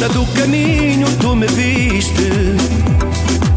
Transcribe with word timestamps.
Sombra 0.00 0.18
do 0.18 0.24
caminho 0.32 1.06
tu 1.20 1.36
me 1.36 1.46
viste 1.48 2.56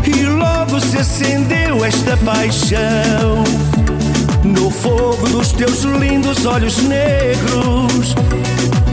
e 0.05 0.23
logo 0.25 0.77
se 0.81 0.97
acendeu 0.97 1.85
esta 1.85 2.17
paixão. 2.17 3.45
No 4.43 4.69
fogo 4.69 5.29
dos 5.29 5.53
teus 5.53 5.83
lindos 5.83 6.45
olhos 6.45 6.79
negros, 6.79 8.13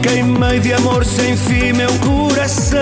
queimei 0.01 0.61
de 0.61 0.71
amor 0.75 1.03
sem 1.03 1.35
fim 1.35 1.73
meu 1.73 1.91
coração. 1.99 2.79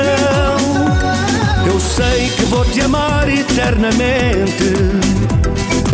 Eu 1.65 1.79
sei 1.79 2.29
que 2.29 2.45
vou 2.45 2.63
te 2.65 2.81
amar 2.81 3.27
eternamente, 3.27 4.75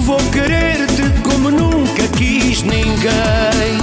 vou 0.01 0.19
querer-te 0.33 1.21
como 1.23 1.49
nunca 1.49 2.05
quis 2.17 2.61
ninguém. 2.61 3.77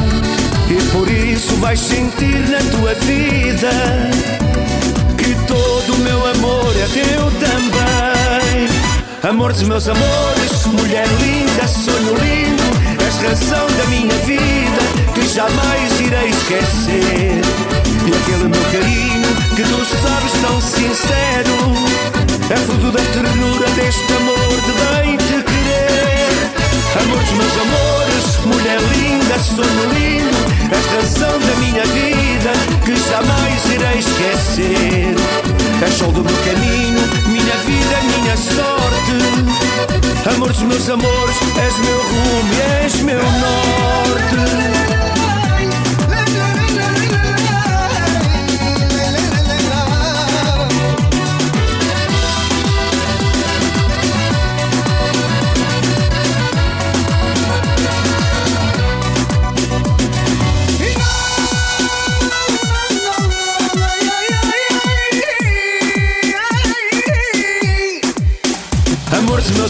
E 0.69 0.83
por 0.93 1.11
isso 1.11 1.55
vais 1.57 1.81
sentir 1.81 2.47
na 2.51 2.59
tua 2.77 2.93
vida 3.07 4.42
que 5.23 5.35
todo 5.47 5.95
o 5.95 5.99
meu 5.99 6.27
amor 6.27 6.75
é 6.77 6.87
teu 6.87 7.31
também. 7.39 8.69
Amor 9.23 9.53
dos 9.53 9.63
meus 9.63 9.89
amores, 9.89 10.67
mulher 10.67 11.07
linda, 11.21 11.69
sonho 11.69 12.15
lindo, 12.17 12.63
és 13.07 13.17
razão 13.17 13.67
da 13.79 13.87
minha 13.87 14.15
vida 14.27 14.83
que 15.15 15.27
jamais 15.29 16.01
irei 16.01 16.31
esquecer. 16.31 17.41
E 18.05 18.11
aquele 18.17 18.49
meu 18.49 18.63
carinho 18.73 19.33
que 19.55 19.63
tu 19.63 19.85
sabes 20.03 20.33
tão 20.41 20.61
sincero 20.61 21.57
é 22.51 22.57
fruto 22.57 22.91
da 22.91 23.01
ternura 23.13 23.69
deste 23.77 24.13
amor 24.15 24.61
de 24.61 24.73
bem 24.83 25.17
te 25.19 25.43
querer. 25.45 26.32
Amor 27.01 27.19
dos 27.19 27.33
meus 27.33 27.55
amores, 27.59 28.25
mulher 28.45 28.79
linda, 28.81 29.39
sonho 29.39 29.85
lindo, 29.95 30.37
és 30.71 30.87
razão 30.95 31.39
da 31.39 31.55
minha 31.57 31.85
vida 31.85 32.53
que 32.85 32.95
jamais 32.97 33.65
irei 33.67 33.99
esquecer. 33.99 35.15
És 35.87 35.95
sol 35.95 36.13
do 36.13 36.23
meu 36.23 36.37
caminho, 36.45 37.03
minha 37.27 37.57
vida, 37.67 37.97
minha 38.17 38.37
sorte. 38.37 39.73
Amor 40.35 40.49
dos 40.53 40.63
meus 40.63 40.89
amores, 40.89 41.37
és 41.57 41.79
meu 41.79 41.99
rumo 41.99 42.33
és 42.85 42.95
meu 43.03 43.23
norte. 43.23 44.83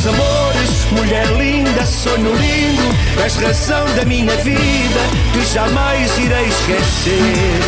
Meus 0.03 0.07
amores, 0.07 0.87
mulher 0.91 1.27
linda, 1.37 1.87
sonho 1.87 2.35
lindo, 2.35 3.23
és 3.23 3.37
razão 3.37 3.85
da 3.95 4.05
minha 4.05 4.35
vida 4.39 5.01
que 5.33 5.55
jamais 5.55 6.19
irei 6.19 6.47
esquecer. 6.47 7.61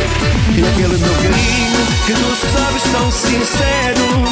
E 0.56 0.66
aquele 0.66 0.98
meu 0.98 1.14
carinho 1.14 1.86
que 2.06 2.12
tu 2.12 2.36
sabes 2.52 2.82
tão 2.92 3.10
sincero 3.10 4.24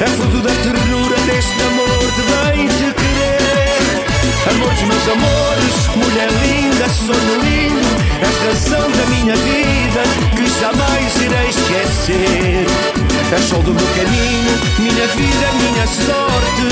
é 0.00 0.06
fruto 0.06 0.38
da 0.42 0.50
ternura 0.50 1.16
deste 1.26 1.62
amor 1.62 2.12
de 2.14 2.22
bem 2.30 2.68
te 2.68 2.94
querer. 2.94 4.04
Amor 4.50 4.70
dos 4.70 4.82
meus 4.82 5.08
amores, 5.08 5.74
mulher 5.96 6.30
linda, 6.30 6.88
sonho 6.88 7.40
lindo, 7.42 7.88
és 8.20 8.36
razão 8.46 8.90
da 8.90 9.06
minha 9.06 9.34
vida 9.36 10.02
que 10.36 10.60
jamais 10.60 11.16
irei 11.16 11.48
esquecer. 11.48 13.03
És 13.36 13.48
sol 13.48 13.62
do 13.62 13.74
meu 13.74 13.86
caminho, 13.96 14.54
minha 14.78 15.06
vida, 15.08 15.46
minha 15.60 15.86
sorte. 15.86 16.66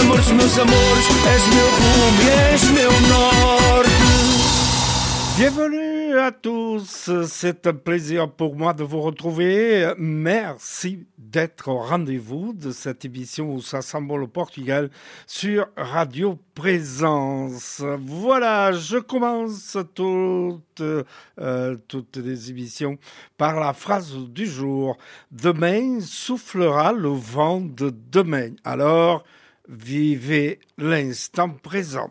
Amor 0.00 0.18
dos 0.18 0.32
meus 0.32 0.58
amores, 0.58 1.06
és 1.34 1.42
meu 1.54 1.68
rumo 1.80 2.22
e 2.22 2.54
és 2.54 2.62
meu 2.70 2.92
norte. 3.08 3.90
Bienvenue 5.36 5.81
à 6.18 6.32
tous, 6.32 7.10
c'est 7.26 7.66
un 7.66 7.74
plaisir 7.74 8.30
pour 8.30 8.54
moi 8.54 8.74
de 8.74 8.84
vous 8.84 9.00
retrouver. 9.00 9.92
Merci 9.98 11.06
d'être 11.16 11.68
au 11.68 11.78
rendez-vous 11.78 12.52
de 12.52 12.70
cette 12.70 13.04
émission 13.04 13.54
où 13.54 13.60
s'assemble 13.60 14.16
le 14.16 14.26
Portugal 14.26 14.90
sur 15.26 15.68
Radio 15.76 16.38
Présence. 16.54 17.82
Voilà, 18.00 18.72
je 18.72 18.98
commence 18.98 19.78
toutes, 19.94 20.82
euh, 20.82 21.76
toutes 21.88 22.16
les 22.16 22.50
émissions 22.50 22.98
par 23.38 23.58
la 23.58 23.72
phrase 23.72 24.14
du 24.14 24.46
jour. 24.46 24.98
Demain 25.30 26.00
soufflera 26.00 26.92
le 26.92 27.08
vent 27.08 27.60
de 27.60 27.92
demain. 28.10 28.50
Alors, 28.64 29.24
vivez 29.72 30.60
l'instant 30.78 31.48
présent. 31.48 32.10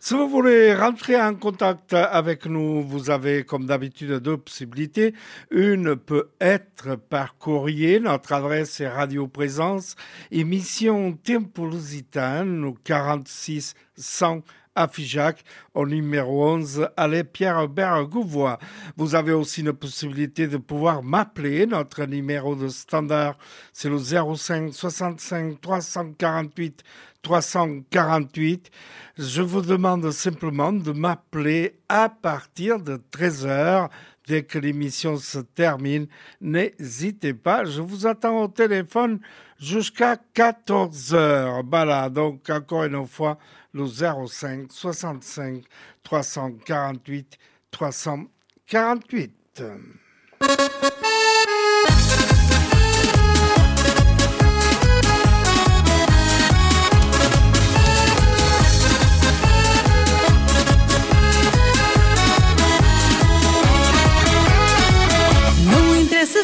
Si 0.00 0.14
vous 0.14 0.28
voulez 0.28 0.74
rentrer 0.74 1.20
en 1.20 1.34
contact 1.34 1.94
avec 1.94 2.46
nous, 2.46 2.82
vous 2.82 3.10
avez 3.10 3.44
comme 3.44 3.66
d'habitude 3.66 4.12
deux 4.14 4.36
possibilités. 4.36 5.14
Une 5.50 5.96
peut 5.96 6.30
être 6.40 6.96
par 6.96 7.38
courrier. 7.38 7.98
Notre 7.98 8.32
adresse 8.32 8.80
est 8.80 8.88
Radio 8.88 9.26
Présence, 9.26 9.96
émission 10.30 11.12
Tempo 11.12 11.66
Lusitano, 11.66 12.76
46 12.84 13.74
100 13.96 14.42
à 14.74 14.88
Figeac, 14.88 15.44
au 15.74 15.86
numéro 15.86 16.48
11, 16.48 16.88
allez 16.96 17.24
Pierre-Aubert 17.24 18.04
Gouvois. 18.06 18.58
Vous 18.96 19.14
avez 19.14 19.32
aussi 19.32 19.60
une 19.60 19.72
possibilité 19.72 20.46
de 20.46 20.56
pouvoir 20.56 21.02
m'appeler. 21.02 21.66
Notre 21.66 22.04
numéro 22.04 22.54
de 22.54 22.68
standard, 22.68 23.36
c'est 23.72 23.88
le 23.88 23.98
05 23.98 24.72
65 24.72 25.60
348 25.60 26.82
348. 27.22 28.70
Je 29.18 29.42
vous 29.42 29.62
demande 29.62 30.10
simplement 30.10 30.72
de 30.72 30.92
m'appeler 30.92 31.78
à 31.88 32.08
partir 32.08 32.78
de 32.80 33.00
13 33.10 33.46
heures. 33.46 33.88
Dès 34.28 34.42
que 34.42 34.58
l'émission 34.58 35.16
se 35.16 35.38
termine, 35.38 36.06
n'hésitez 36.42 37.32
pas, 37.32 37.64
je 37.64 37.80
vous 37.80 38.06
attends 38.06 38.42
au 38.42 38.48
téléphone 38.48 39.20
jusqu'à 39.58 40.18
14 40.34 41.14
heures. 41.14 41.62
Voilà, 41.64 42.10
donc 42.10 42.50
encore 42.50 42.84
une 42.84 43.06
fois, 43.06 43.38
le 43.72 43.86
05 43.86 44.70
65 44.70 45.64
348 46.02 47.38
348. 47.70 49.62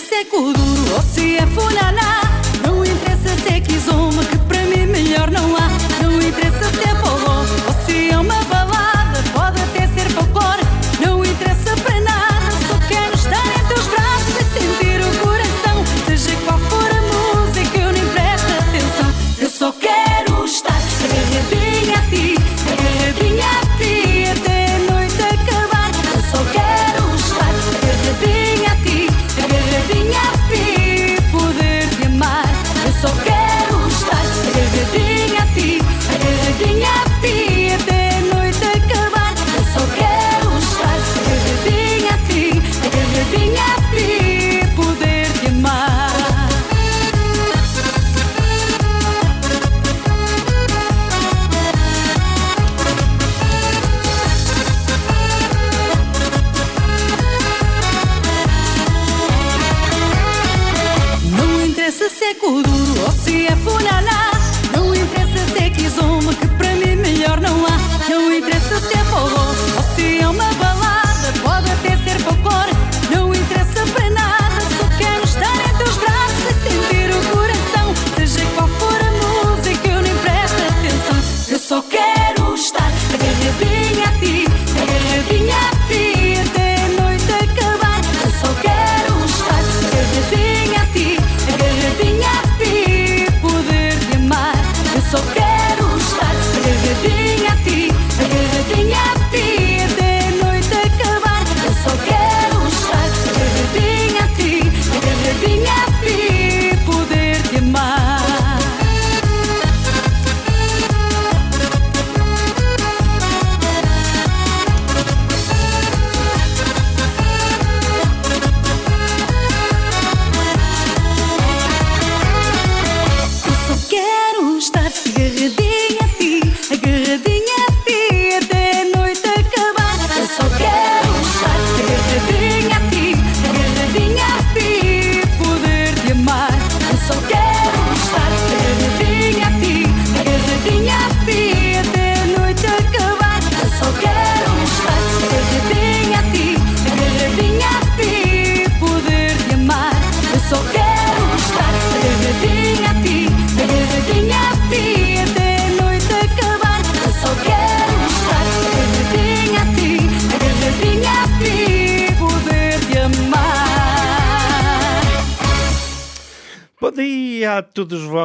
Interessa 0.04 0.08
se 0.08 0.14
é 0.14 0.24
duro 0.24 0.94
ou 0.94 1.02
se 1.02 1.36
é 1.36 1.46
funaná 1.46 2.22
Não 2.62 2.84
interessa 2.84 3.36
se 3.42 3.54
é 3.54 3.60
kizomba 3.60 4.24
que 4.24 4.38
para 4.38 4.62
mim 4.62 4.86
melhor 4.86 5.30
não 5.30 5.56
há 5.56 5.93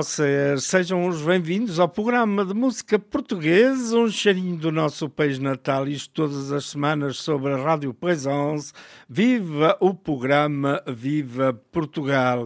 vocês, 0.10 0.64
sejam 0.64 1.08
os 1.08 1.22
bem-vindos 1.22 1.80
ao 1.80 1.88
programa 1.88 2.44
de 2.44 2.52
música 2.52 2.98
portuguesa, 2.98 3.96
um 3.96 4.10
cheirinho 4.10 4.58
do 4.58 4.72
nosso 4.72 5.08
país 5.08 5.38
natal, 5.38 5.88
isto 5.88 6.12
todas 6.12 6.52
as 6.52 6.66
semanas 6.66 7.18
sobre 7.18 7.54
a 7.54 7.58
Rádio 7.58 7.94
Presence. 7.94 8.74
Viva 9.08 9.78
o 9.80 9.94
programa, 9.94 10.82
viva 10.88 11.54
Portugal! 11.72 12.46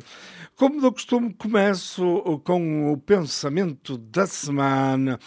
Como 0.56 0.82
do 0.82 0.92
costume, 0.92 1.34
começo 1.34 2.42
com 2.44 2.92
o 2.92 2.98
pensamento 2.98 3.98
da 3.98 4.28
semana. 4.28 5.18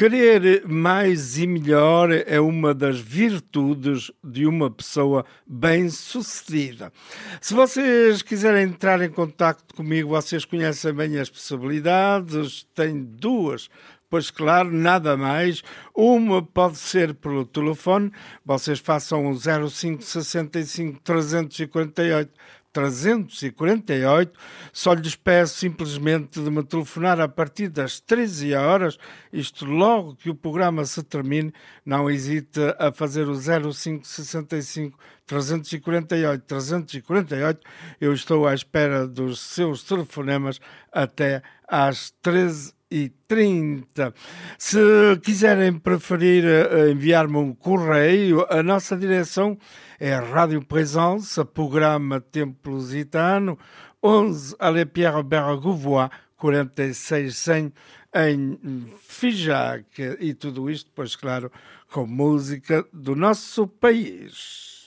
Querer 0.00 0.66
mais 0.66 1.36
e 1.36 1.46
melhor 1.46 2.10
é 2.10 2.40
uma 2.40 2.72
das 2.72 2.98
virtudes 2.98 4.10
de 4.24 4.46
uma 4.46 4.70
pessoa 4.70 5.26
bem-sucedida. 5.46 6.90
Se 7.38 7.52
vocês 7.52 8.22
quiserem 8.22 8.62
entrar 8.62 9.02
em 9.02 9.10
contato 9.10 9.74
comigo, 9.74 10.08
vocês 10.08 10.46
conhecem 10.46 10.94
bem 10.94 11.18
as 11.18 11.28
possibilidades, 11.28 12.66
tem 12.74 12.98
duas 12.98 13.68
Pois 14.10 14.28
claro, 14.28 14.72
nada 14.72 15.16
mais. 15.16 15.62
Uma 15.94 16.42
pode 16.42 16.78
ser 16.78 17.14
pelo 17.14 17.46
telefone, 17.46 18.10
vocês 18.44 18.80
façam 18.80 19.30
o 19.30 19.34
0565 19.38 21.00
358 21.04 22.32
348. 22.72 24.38
Só 24.72 24.92
lhes 24.92 25.16
peço 25.16 25.58
simplesmente 25.58 26.40
de 26.40 26.50
me 26.50 26.62
telefonar 26.62 27.20
a 27.20 27.28
partir 27.28 27.68
das 27.68 28.00
13 28.00 28.54
horas, 28.54 28.98
isto 29.32 29.64
logo 29.64 30.16
que 30.16 30.30
o 30.30 30.34
programa 30.34 30.84
se 30.84 31.02
termine. 31.02 31.52
Não 31.84 32.10
hesite 32.10 32.60
a 32.78 32.92
fazer 32.92 33.28
o 33.28 33.34
0565 33.34 34.98
348 35.26 36.44
348. 36.44 37.60
Eu 38.00 38.12
estou 38.12 38.46
à 38.46 38.54
espera 38.54 39.06
dos 39.06 39.40
seus 39.40 39.82
telefonemas 39.82 40.60
até 40.92 41.42
às 41.68 42.10
13 42.22 42.79
e 42.90 43.10
30. 43.28 44.12
Se 44.58 44.78
quiserem 45.22 45.78
preferir 45.78 46.44
eh, 46.44 46.90
enviar-me 46.90 47.36
um 47.36 47.54
correio, 47.54 48.44
a 48.50 48.62
nossa 48.62 48.96
direção 48.96 49.56
é 49.98 50.14
Rádio 50.14 50.64
Presence, 50.64 51.42
programa 51.44 52.20
Tempo 52.20 52.70
Lusitano, 52.70 53.58
11 54.02 54.56
Allée 54.58 54.84
Pierre 54.84 55.22
Bergouvois, 55.22 56.10
4600 56.36 57.72
em 58.14 58.58
Fijac. 59.02 60.16
E 60.18 60.34
tudo 60.34 60.68
isto, 60.70 60.90
pois 60.94 61.14
claro, 61.14 61.52
com 61.92 62.06
música 62.06 62.84
do 62.92 63.14
nosso 63.14 63.66
país. 63.66 64.79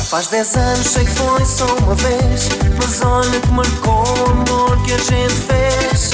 Faz 0.00 0.26
dez 0.26 0.56
anos, 0.56 0.86
sei 0.86 1.04
que 1.04 1.10
foi 1.10 1.44
só 1.44 1.66
uma 1.82 1.94
vez 1.94 2.48
Mas 2.78 3.02
olha 3.02 3.40
que 3.40 3.50
marcou 3.50 4.04
o 4.04 4.30
amor 4.30 4.82
que 4.84 4.92
a 4.92 4.98
gente 4.98 5.34
fez. 5.34 6.10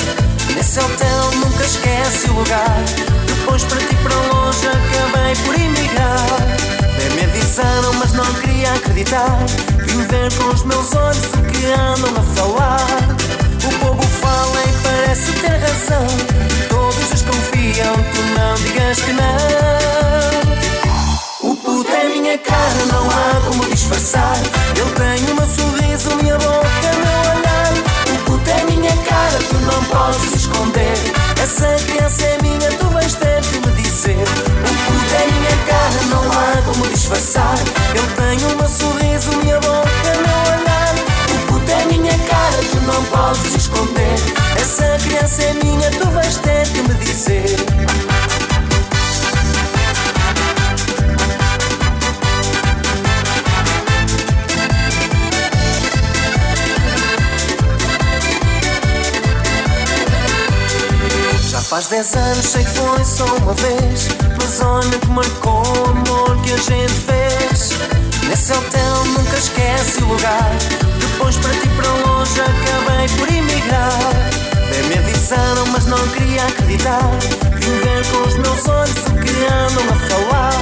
Nesse 0.54 0.80
hotel 0.80 1.30
nunca 1.36 1.64
esquece 1.64 2.28
o 2.28 2.32
lugar 2.34 2.84
Depois 3.26 3.62
para 3.64 3.78
ti 3.78 3.96
para 4.02 4.14
longe 4.14 4.66
acabei 4.66 5.34
por 5.44 5.54
emigrar. 5.54 6.26
Bem 6.96 7.10
me 7.16 7.24
avisaram 7.24 7.92
mas 7.94 8.12
não 8.12 8.32
queria 8.34 8.72
acreditar 8.72 9.38
Vim 9.86 10.02
ver 10.06 10.32
com 10.34 10.54
os 10.54 10.64
meus 10.64 10.94
olhos 10.94 11.26
o 11.26 11.42
que 11.42 11.66
andam 11.66 12.20
a 12.20 12.22
falar. 12.34 12.86
O 13.64 13.78
povo 13.78 14.02
fala 14.02 14.60
e 14.64 14.82
parece 14.82 15.32
ter 15.32 15.56
razão 15.56 16.06
Todos 16.68 17.10
desconfiam, 17.10 17.94
tu 17.94 18.22
não 18.38 18.54
digas 18.54 19.00
que 19.00 19.12
não 19.12 20.47
puto 21.68 21.92
é 21.92 22.04
minha 22.04 22.38
cara, 22.38 22.86
não 22.90 23.06
há 23.10 23.40
como 23.46 23.66
disfarçar. 23.66 24.38
Eu 24.78 24.86
tenho 24.94 25.34
meu 25.34 25.46
sorriso, 25.46 26.16
minha 26.16 26.38
boca, 26.38 26.88
meu 27.02 27.20
olhar. 27.36 27.72
O 28.14 28.24
puto 28.24 28.50
é 28.50 28.64
minha 28.64 28.96
cara, 29.04 29.38
tu 29.50 29.56
não 29.66 29.84
podes 29.84 30.32
esconder. 30.34 30.96
Essa 31.42 31.76
criança 31.84 32.24
é 32.24 32.38
minha, 32.40 32.70
tu 32.78 32.86
vais 32.86 33.14
ter 33.14 33.40
de 33.42 33.58
me 33.60 33.82
dizer. 33.82 34.16
O 34.16 34.72
puto 34.86 35.14
é 35.14 35.26
minha 35.26 35.56
cara, 35.68 36.00
não 36.08 36.24
há 36.32 36.62
como 36.64 36.88
disfarçar. 36.88 37.58
Eu 37.94 38.06
tenho 38.16 38.56
meu 38.56 38.68
sorriso, 38.68 39.36
minha 39.42 39.60
boca, 39.60 40.10
meu 40.24 40.40
olhar. 40.56 40.94
O 41.34 41.46
puto 41.48 41.70
é 41.70 41.84
minha 41.84 42.18
cara, 42.30 42.60
tu 42.70 42.80
não 42.86 43.04
podes 43.04 43.54
esconder. 43.54 44.14
Essa 44.58 44.96
criança 45.04 45.42
é 45.42 45.52
minha, 45.52 45.90
tu 45.90 46.08
vais 46.12 46.38
ter 46.38 46.57
Faz 61.78 61.86
dez 61.86 62.16
anos, 62.16 62.44
sei 62.44 62.64
que 62.64 62.70
foi 62.70 63.04
só 63.04 63.24
uma 63.36 63.54
vez 63.54 64.08
Mas 64.36 64.60
olha 64.60 64.98
que 64.98 65.06
marcou 65.10 65.62
o 65.62 65.90
amor 65.90 66.42
que 66.42 66.52
a 66.52 66.56
gente 66.56 66.92
fez. 66.92 67.70
Nesse 68.28 68.52
hotel 68.52 69.04
nunca 69.04 69.36
esquece 69.38 70.02
o 70.02 70.06
lugar 70.06 70.50
Depois 70.98 71.36
para 71.36 71.52
ti 71.52 71.68
para 71.76 71.88
longe 71.88 72.40
acabei 72.40 73.08
por 73.16 73.32
emigrar. 73.32 73.92
Bem 74.68 74.88
me 74.88 74.98
avisaram 74.98 75.66
mas 75.68 75.86
não 75.86 76.08
queria 76.08 76.46
acreditar. 76.46 77.12
Vim 77.60 77.78
ver 77.78 78.04
com 78.10 78.26
os 78.26 78.34
meus 78.34 78.66
olhos 78.66 79.06
o 79.06 79.12
que 79.14 79.30
andam 79.46 79.84
a 79.88 79.96
falar. 80.08 80.58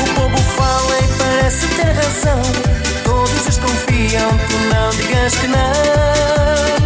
O 0.00 0.14
povo 0.14 0.38
fala 0.56 0.98
e 1.00 1.08
parece 1.18 1.66
ter 1.66 1.92
razão. 1.92 2.40
Todos 3.04 3.44
desconfiam, 3.44 4.30
tu 4.48 4.56
não 4.72 4.88
digas 4.88 5.34
que 5.34 5.48
não. 5.48 6.80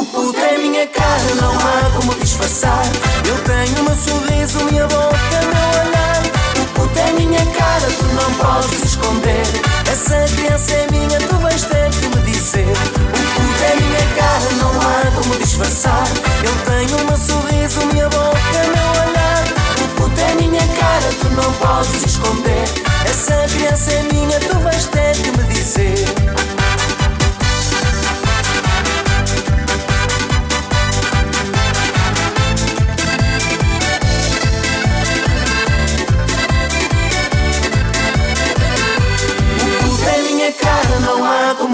O 0.00 0.04
puto 0.06 0.38
é 0.38 0.58
minha 0.58 0.86
cara, 0.86 1.34
não 1.40 1.52
há 1.52 1.90
como 1.96 2.23
disfarçar. 2.34 2.82
Eu 3.26 3.36
tenho 3.44 3.84
meu 3.84 3.94
sorriso, 3.94 4.64
minha 4.64 4.86
boca, 4.88 5.38
meu 5.52 5.86
olhar. 5.86 6.22
O 6.60 6.66
puto 6.74 6.98
é 6.98 7.12
minha 7.12 7.46
cara, 7.46 7.86
tu 7.86 8.04
não 8.06 8.34
podes 8.34 8.82
esconder. 8.82 9.46
Essa 9.90 10.24
criança 10.34 10.72
é 10.72 10.90
minha, 10.90 11.18
tu 11.20 11.36
vais 11.36 11.62
ter 11.62 11.90
que 11.90 12.08
me 12.08 12.22
dizer. 12.22 12.66
O 12.66 13.30
puto 13.34 13.64
é 13.70 13.76
minha 13.76 14.14
cara, 14.16 14.50
não 14.60 14.70
há 14.80 15.10
como 15.14 15.38
disfarçar. 15.38 16.08
Eu 16.42 16.54
tenho 16.64 17.06
meu 17.06 17.16
sorriso, 17.16 17.86
minha 17.92 18.08
boca, 18.08 18.60
meu 18.74 19.08
olhar. 19.08 19.44
O 19.84 19.88
puto 19.94 20.20
é 20.20 20.34
minha 20.34 20.66
cara, 20.66 21.08
tu 21.20 21.28
não 21.30 21.52
podes 21.54 22.04
esconder. 22.04 22.64
Essa 23.04 23.46
criança 23.54 23.92
é 23.92 24.02
minha, 24.12 24.40
tu 24.40 24.58
vais 24.58 24.86
ter 24.86 25.12
que 25.12 25.30
me 25.38 25.43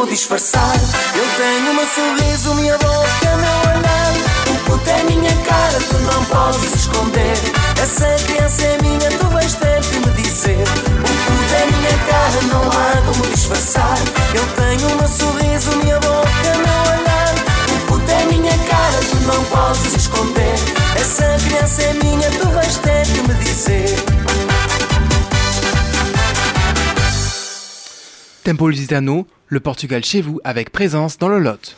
como 0.00 0.10
disfarçar. 0.10 0.76
Eu 1.14 1.26
tenho 1.36 1.74
meu 1.74 1.86
sorriso, 1.86 2.54
minha 2.54 2.78
boca, 2.78 3.36
meu 3.36 3.70
olhar. 3.70 4.12
O 4.50 4.64
puto 4.64 4.88
é 4.88 5.02
minha 5.04 5.36
cara, 5.44 5.78
tu 5.78 5.98
não 5.98 6.24
podes 6.24 6.74
esconder. 6.74 7.36
Essa 7.82 8.06
criança 8.24 8.62
é 8.62 8.78
minha, 8.80 9.10
tu 9.18 9.26
vais 9.26 9.54
ter 9.54 9.80
que 9.82 9.98
me 9.98 10.22
dizer. 10.22 10.56
O 10.56 11.12
puto 11.26 11.54
é 11.54 11.66
minha 11.66 11.98
cara, 12.08 12.42
não 12.50 12.62
há 12.70 13.02
como 13.04 13.26
disfarçar. 13.34 13.98
Eu 14.34 14.46
tenho 14.56 14.96
meu 14.96 15.08
sorriso, 15.08 15.76
minha 15.78 15.98
boca, 16.00 16.56
meu 16.56 16.80
olhar. 16.94 17.34
O 17.74 17.86
puto 17.86 18.10
é 18.10 18.24
minha 18.26 18.58
cara, 18.58 19.00
tu 19.10 19.16
não 19.26 19.44
podes 19.44 19.94
esconder. 19.94 20.54
Essa 20.98 21.36
criança 21.46 21.82
é 21.82 21.92
minha, 21.94 22.30
tu 22.30 22.48
vais 22.48 22.76
ter 22.78 23.06
que 23.06 23.20
me 23.20 23.34
dizer. 23.34 23.96
Tempo 28.42 28.66
Lusitano, 28.66 29.26
le 29.50 29.60
Portugal 29.60 30.04
chez 30.04 30.22
vous 30.22 30.40
avec 30.44 30.70
présence 30.70 31.18
dans 31.18 31.28
le 31.28 31.40
Lot. 31.40 31.76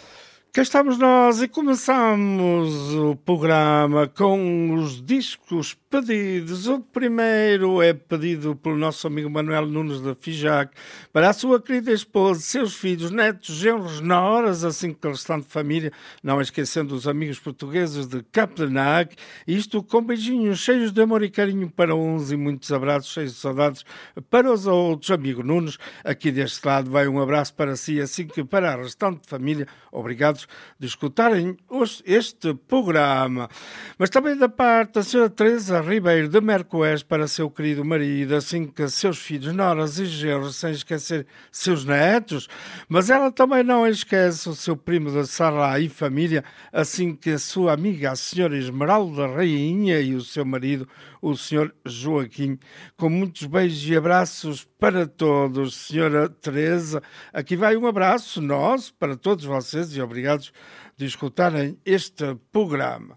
Cá 0.54 0.60
estamos 0.60 0.98
nós 0.98 1.40
e 1.40 1.48
começamos 1.48 2.92
o 2.92 3.16
programa 3.16 4.06
com 4.06 4.74
os 4.74 5.00
discos 5.02 5.72
pedidos. 5.72 6.68
O 6.68 6.78
primeiro 6.78 7.80
é 7.80 7.94
pedido 7.94 8.54
pelo 8.54 8.76
nosso 8.76 9.06
amigo 9.06 9.30
Manuel 9.30 9.64
Nunes 9.64 10.02
da 10.02 10.14
Fijac 10.14 10.74
para 11.10 11.30
a 11.30 11.32
sua 11.32 11.58
querida 11.58 11.90
esposa, 11.90 12.40
seus 12.40 12.74
filhos, 12.74 13.10
netos, 13.10 13.54
genros, 13.54 14.00
noras, 14.00 14.62
assim 14.62 14.92
que 14.92 15.06
o 15.06 15.12
restante 15.12 15.46
família, 15.48 15.90
não 16.22 16.38
esquecendo 16.38 16.94
os 16.94 17.08
amigos 17.08 17.38
portugueses 17.38 18.06
de 18.06 18.22
Capdenac. 18.24 19.16
Isto 19.46 19.82
com 19.82 20.04
beijinhos 20.04 20.58
cheios 20.58 20.92
de 20.92 21.00
amor 21.00 21.22
e 21.22 21.30
carinho 21.30 21.70
para 21.70 21.94
uns 21.94 22.30
e 22.30 22.36
muitos 22.36 22.70
abraços 22.70 23.10
cheios 23.10 23.32
de 23.32 23.38
saudades 23.38 23.86
para 24.28 24.52
os 24.52 24.66
outros. 24.66 25.10
Amigo 25.10 25.42
Nunes, 25.42 25.78
aqui 26.04 26.30
deste 26.30 26.66
lado 26.66 26.90
vai 26.90 27.08
um 27.08 27.22
abraço 27.22 27.54
para 27.54 27.74
si, 27.74 27.98
assim 28.02 28.26
que 28.26 28.44
para 28.44 28.74
a 28.74 28.76
restante 28.76 29.26
família. 29.26 29.66
Obrigado 29.90 30.41
obrigados 30.42 30.48
de 30.78 30.86
escutarem 30.86 31.56
este 32.04 32.54
programa. 32.54 33.48
Mas 33.98 34.10
também 34.10 34.36
da 34.36 34.48
parte 34.48 34.94
da 34.94 35.02
senhora 35.02 35.30
Teresa 35.30 35.80
Ribeiro 35.80 36.28
de 36.28 36.40
Mercoés 36.40 37.02
para 37.02 37.28
seu 37.28 37.50
querido 37.50 37.84
marido, 37.84 38.34
assim 38.34 38.66
que 38.66 38.88
seus 38.88 39.18
filhos, 39.18 39.54
noras 39.54 39.98
e 39.98 40.06
genros, 40.06 40.56
sem 40.56 40.72
esquecer 40.72 41.26
seus 41.50 41.84
netos. 41.84 42.48
Mas 42.88 43.10
ela 43.10 43.30
também 43.30 43.62
não 43.62 43.86
esquece 43.86 44.48
o 44.48 44.54
seu 44.54 44.76
primo 44.76 45.10
de 45.10 45.26
Sarra 45.26 45.78
e 45.78 45.88
família, 45.88 46.44
assim 46.72 47.14
que 47.14 47.30
a 47.30 47.38
sua 47.38 47.72
amiga, 47.72 48.12
a 48.12 48.16
senhora 48.16 48.56
Esmeralda 48.56 49.26
Rainha 49.26 50.00
e 50.00 50.14
o 50.14 50.20
seu 50.20 50.44
marido, 50.44 50.88
o 51.22 51.36
senhor 51.36 51.72
Joaquim. 51.86 52.58
Com 52.96 53.08
muitos 53.08 53.46
beijos 53.46 53.88
e 53.88 53.96
abraços 53.96 54.64
para 54.78 55.06
todos, 55.06 55.76
senhora 55.76 56.28
Teresa. 56.28 57.00
Aqui 57.32 57.56
vai 57.56 57.76
um 57.76 57.86
abraço 57.86 58.42
nosso 58.42 58.92
para 58.94 59.16
todos 59.16 59.44
vocês 59.44 59.96
e 59.96 60.02
obrigados 60.02 60.52
de 60.96 61.06
escutarem 61.06 61.78
este 61.86 62.34
programa. 62.50 63.16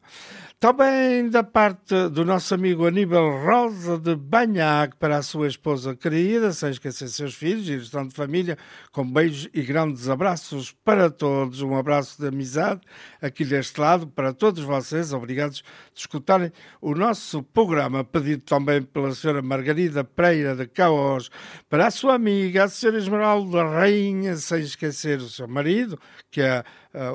Também 0.57 1.29
da 1.29 1.43
parte 1.43 2.07
do 2.09 2.23
nosso 2.23 2.53
amigo 2.55 2.87
Aníbal 2.87 3.43
Rosa 3.43 3.99
de 3.99 4.15
Banhac 4.15 4.95
para 4.95 5.17
a 5.17 5.21
sua 5.21 5.47
esposa 5.47 5.95
querida, 5.95 6.53
sem 6.53 6.69
esquecer 6.69 7.09
seus 7.09 7.35
filhos 7.35 7.67
e 7.67 7.75
restante 7.75 8.09
de 8.09 8.15
família, 8.15 8.57
com 8.91 9.05
beijos 9.05 9.49
e 9.53 9.61
grandes 9.61 10.07
abraços 10.07 10.71
para 10.83 11.09
todos. 11.09 11.61
Um 11.61 11.75
abraço 11.75 12.19
de 12.19 12.29
amizade 12.29 12.81
aqui 13.21 13.43
deste 13.43 13.79
lado 13.79 14.07
para 14.07 14.33
todos 14.33 14.63
vocês. 14.63 15.11
Obrigados 15.11 15.57
de 15.57 15.99
escutarem 15.99 16.51
o 16.79 16.95
nosso 16.95 17.43
programa, 17.43 18.03
pedido 18.03 18.43
também 18.43 18.81
pela 18.81 19.13
senhora 19.13 19.41
Margarida 19.41 20.05
Pereira 20.05 20.55
de 20.55 20.67
Caos, 20.67 21.29
para 21.69 21.87
a 21.87 21.91
sua 21.91 22.15
amiga, 22.15 22.63
a 22.63 22.69
senhora 22.69 22.97
Esmeralda 22.97 23.63
Rainha, 23.65 24.35
sem 24.37 24.61
esquecer 24.61 25.19
o 25.19 25.29
seu 25.29 25.49
marido, 25.49 25.99
que 26.31 26.41
é 26.41 26.63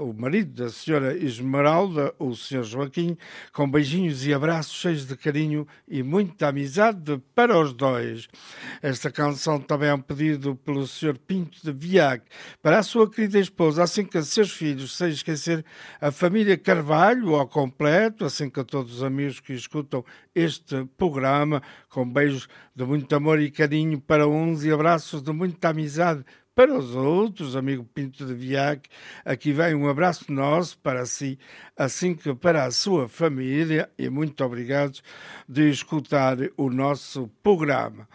o 0.02 0.12
marido 0.12 0.62
da 0.62 0.70
senhora 0.70 1.16
Esmeralda, 1.16 2.14
o 2.18 2.34
senhor 2.34 2.64
Joaquim, 2.64 3.16
com 3.52 3.70
beijinhos 3.70 4.26
e 4.26 4.34
abraços 4.34 4.75
cheios 4.75 5.06
de 5.06 5.16
carinho 5.16 5.66
e 5.88 6.02
muita 6.02 6.49
amizade 6.49 7.20
para 7.34 7.58
os 7.58 7.72
dois. 7.72 8.28
Esta 8.82 9.10
canção 9.10 9.58
também 9.60 9.88
é 9.88 9.94
um 9.94 10.00
pedido 10.00 10.54
pelo 10.56 10.87
senhor 10.87 11.16
Pinto 11.18 11.58
de 11.62 11.72
Viac 11.72 12.25
para 12.62 12.78
a 12.78 12.82
sua 12.82 13.10
querida 13.10 13.38
esposa, 13.38 13.82
assim 13.82 14.04
que 14.04 14.20
seus 14.22 14.52
filhos, 14.52 14.96
sem 14.96 15.08
esquecer 15.08 15.64
a 16.00 16.10
família 16.10 16.56
Carvalho 16.58 17.34
ao 17.34 17.49
completo, 17.49 18.25
assim 18.25 18.50
que 18.50 18.60
a 18.60 18.64
todos 18.64 18.96
os 18.96 19.02
amigos 19.02 19.40
que 19.40 19.52
escutam 19.52 20.04
este 20.34 20.84
programa, 20.96 21.62
com 21.88 22.08
beijos 22.08 22.49
de 22.75 22.84
muito 22.84 23.14
amor 23.14 23.40
e 23.40 23.50
carinho 23.50 24.00
para 24.00 24.28
uns 24.28 24.64
e 24.64 24.72
abraços 24.72 25.22
de 25.22 25.32
muita 25.32 25.70
amizade 25.70 26.25
para 26.60 26.78
os 26.78 26.94
outros, 26.94 27.56
amigo 27.56 27.82
Pinto 27.82 28.26
de 28.26 28.34
Viac, 28.34 28.86
aqui 29.24 29.50
vem 29.50 29.74
um 29.74 29.88
abraço 29.88 30.30
nosso 30.30 30.76
para 30.80 31.06
si, 31.06 31.38
assim 31.74 32.14
que 32.14 32.34
para 32.34 32.66
a 32.66 32.70
sua 32.70 33.08
família, 33.08 33.88
e 33.98 34.10
muito 34.10 34.44
obrigado 34.44 35.00
de 35.48 35.70
escutar 35.70 36.36
o 36.58 36.68
nosso 36.68 37.30
programa. 37.42 38.06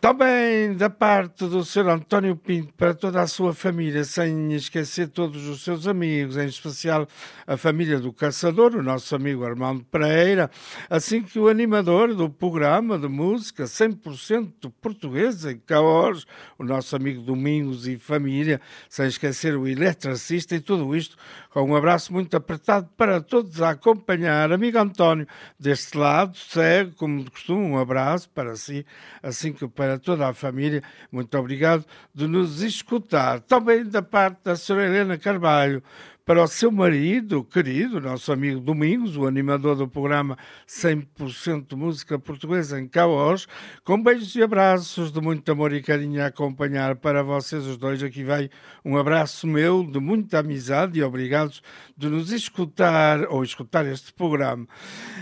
Também 0.00 0.74
da 0.74 0.90
parte 0.90 1.46
do 1.46 1.64
Sr. 1.64 1.90
António 1.90 2.34
Pinto, 2.34 2.74
para 2.74 2.92
toda 2.92 3.22
a 3.22 3.28
sua 3.28 3.54
família, 3.54 4.02
sem 4.02 4.52
esquecer 4.52 5.06
todos 5.06 5.46
os 5.46 5.62
seus 5.62 5.86
amigos, 5.86 6.36
em 6.36 6.46
especial 6.46 7.06
a 7.46 7.56
família 7.56 8.00
do 8.00 8.12
Caçador, 8.12 8.74
o 8.74 8.82
nosso 8.82 9.14
amigo 9.14 9.44
Armando 9.44 9.84
Pereira, 9.84 10.50
assim 10.90 11.22
que 11.22 11.38
o 11.38 11.46
animador 11.46 12.16
do 12.16 12.28
programa 12.28 12.98
de 12.98 13.06
música 13.06 13.62
100% 13.62 14.72
portuguesa 14.82 15.52
em 15.52 15.58
Caos, 15.58 16.26
o 16.58 16.64
nosso 16.64 16.96
amigo 16.96 17.22
Domingos 17.22 17.75
amigos 17.76 17.86
e 17.86 17.98
família, 17.98 18.60
sem 18.88 19.06
esquecer 19.06 19.56
o 19.56 19.66
eletricista 19.66 20.54
e 20.54 20.60
tudo 20.60 20.96
isto, 20.96 21.16
com 21.50 21.62
um 21.62 21.76
abraço 21.76 22.12
muito 22.12 22.36
apertado 22.36 22.88
para 22.96 23.20
todos 23.20 23.60
a 23.60 23.70
acompanhar. 23.70 24.52
Amigo 24.52 24.78
António, 24.78 25.26
deste 25.58 25.96
lado, 25.96 26.36
segue, 26.36 26.92
como 26.92 27.22
de 27.22 27.30
costume, 27.30 27.66
um 27.66 27.78
abraço 27.78 28.28
para 28.30 28.56
si, 28.56 28.86
assim 29.22 29.52
que 29.52 29.68
para 29.68 29.98
toda 29.98 30.28
a 30.28 30.34
família. 30.34 30.82
Muito 31.12 31.36
obrigado 31.36 31.84
de 32.14 32.26
nos 32.26 32.62
escutar. 32.62 33.40
Também 33.40 33.84
da 33.84 34.02
parte 34.02 34.38
da 34.44 34.56
senhora 34.56 34.86
Helena 34.86 35.18
Carvalho, 35.18 35.82
para 36.26 36.42
o 36.42 36.48
seu 36.48 36.72
marido, 36.72 37.44
querido, 37.44 38.00
nosso 38.00 38.32
amigo 38.32 38.58
Domingos, 38.58 39.16
o 39.16 39.28
animador 39.28 39.76
do 39.76 39.86
programa 39.86 40.36
100% 40.66 41.76
Música 41.76 42.18
Portuguesa 42.18 42.80
em 42.80 42.88
Caos, 42.88 43.46
com 43.84 44.02
beijos 44.02 44.34
e 44.34 44.42
abraços 44.42 45.12
de 45.12 45.20
muito 45.20 45.48
amor 45.52 45.72
e 45.72 45.80
carinho 45.80 46.20
a 46.20 46.26
acompanhar 46.26 46.96
para 46.96 47.22
vocês 47.22 47.64
os 47.64 47.76
dois. 47.76 48.02
Aqui 48.02 48.24
vai 48.24 48.50
um 48.84 48.96
abraço 48.96 49.46
meu 49.46 49.84
de 49.84 50.00
muita 50.00 50.40
amizade 50.40 50.98
e 50.98 51.02
obrigados 51.04 51.62
de 51.96 52.08
nos 52.08 52.32
escutar 52.32 53.28
ou 53.28 53.44
escutar 53.44 53.86
este 53.86 54.12
programa. 54.12 54.66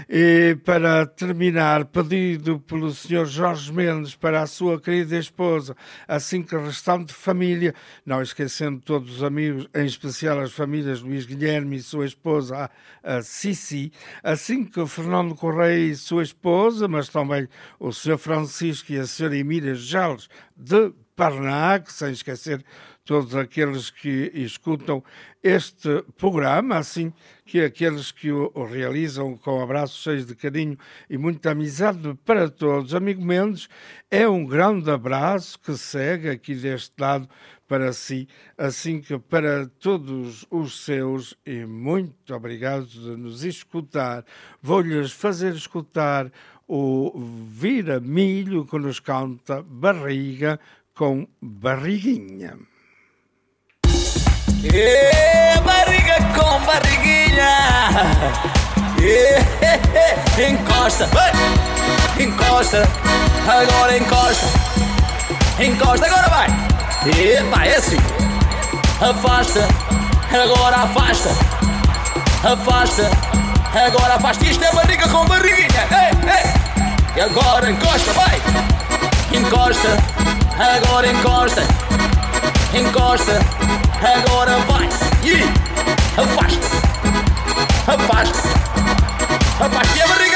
E 0.09 0.57
para 0.65 1.05
terminar, 1.05 1.85
pedido 1.85 2.61
pelo 2.61 2.91
Sr. 2.91 3.27
Jorge 3.27 3.71
Mendes 3.71 4.15
para 4.15 4.41
a 4.41 4.47
sua 4.47 4.81
querida 4.81 5.19
esposa, 5.19 5.77
assim 6.09 6.43
que 6.43 6.57
restante 6.57 7.13
família, 7.13 7.75
não 8.07 8.23
esquecendo 8.23 8.81
todos 8.81 9.17
os 9.17 9.23
amigos, 9.23 9.69
em 9.75 9.85
especial 9.85 10.41
as 10.41 10.53
famílias 10.53 10.94
Luís 11.01 11.27
Guilherme 11.27 11.77
e 11.77 11.83
sua 11.83 12.07
esposa, 12.07 12.71
a 13.03 13.21
assim 14.23 14.65
que 14.65 14.81
o 14.81 14.87
Fernando 14.87 15.35
Correia 15.35 15.91
e 15.91 15.95
sua 15.97 16.23
esposa, 16.23 16.89
mas 16.89 17.09
também 17.09 17.49
o 17.79 17.93
Sr. 17.93 18.19
Francisco 18.19 18.93
e 18.93 18.99
a 18.99 19.03
Sra. 19.03 19.37
Emília 19.37 19.75
Jales 19.75 20.29
de 20.57 20.93
Parnac, 21.17 21.93
sem 21.93 22.11
esquecer 22.11 22.65
todos 23.05 23.37
aqueles 23.37 23.91
que 23.91 24.31
escutam 24.35 25.05
este 25.43 26.03
programa, 26.17 26.79
assim 26.79 27.13
que 27.45 27.61
aqueles 27.61 28.11
que 28.11 28.33
o, 28.33 28.51
realizam 28.65 29.37
com 29.37 29.63
abraços 29.63 30.03
cheios 30.03 30.27
de 30.27 30.35
carinho 30.35 30.79
e 31.09 31.19
muita 31.19 31.51
amizade 31.51 32.19
para 32.25 32.49
todos. 32.49 32.95
Amigo 32.95 33.23
Mendes, 33.23 33.69
é 34.11 34.27
um 34.27 34.47
grande 34.47 34.91
abraço 34.91 35.59
que 35.61 35.77
segue 35.77 36.31
aqui 36.31 36.55
deste 36.55 36.95
lado 36.99 37.29
para 37.75 37.93
si, 37.93 38.29
assim 38.57 39.01
que 39.01 39.19
para 39.19 39.67
todos 39.81 40.47
os 40.49 40.85
seus, 40.85 41.35
e 41.45 41.65
muito 41.67 42.33
obrigado 42.33 42.87
de 42.87 43.17
nos 43.17 43.43
escutar. 43.43 44.25
Vou-lhes 44.63 45.11
fazer 45.11 45.55
escutar 45.55 46.31
o 46.69 47.13
Vira 47.49 47.99
Milho 47.99 48.65
que 48.65 48.79
nos 48.79 49.01
canta 49.01 49.61
Barriga 49.61 50.61
com 50.95 51.27
Barriguinha. 51.43 52.57
E 54.63 55.61
barriga 55.61 56.15
com 56.37 56.65
barriguinha. 56.65 57.49
E, 59.03 60.49
encosta, 60.49 61.09
encosta, 62.21 62.85
agora 63.49 63.99
encosta, 63.99 64.47
encosta, 65.61 66.07
agora 66.07 66.29
vai. 66.29 66.74
E 67.07 67.43
vai 67.51 67.73
é 67.73 67.77
assim. 67.77 67.99
Afasta, 69.01 69.69
agora 70.31 70.77
afasta, 70.77 71.31
afasta, 72.43 73.11
agora 73.87 74.15
afasta. 74.15 74.45
Isto 74.45 74.65
é 74.65 74.73
barriga 74.73 75.09
com 75.09 75.25
barriguinha. 75.27 75.89
Ei, 75.91 76.31
ei. 76.31 77.17
E 77.17 77.21
agora 77.21 77.71
encosta, 77.71 78.13
vai. 78.13 78.41
Encosta, 79.33 79.89
agora 80.59 81.07
encosta 81.09 81.63
encosta, 82.79 83.39
agora 84.03 84.59
vai 84.67 84.89
e 85.23 85.45
afasta, 86.21 86.67
afasta, 87.87 88.49
afasta 89.65 89.97
e 89.97 90.03
a 90.03 90.09
barriga 90.09 90.34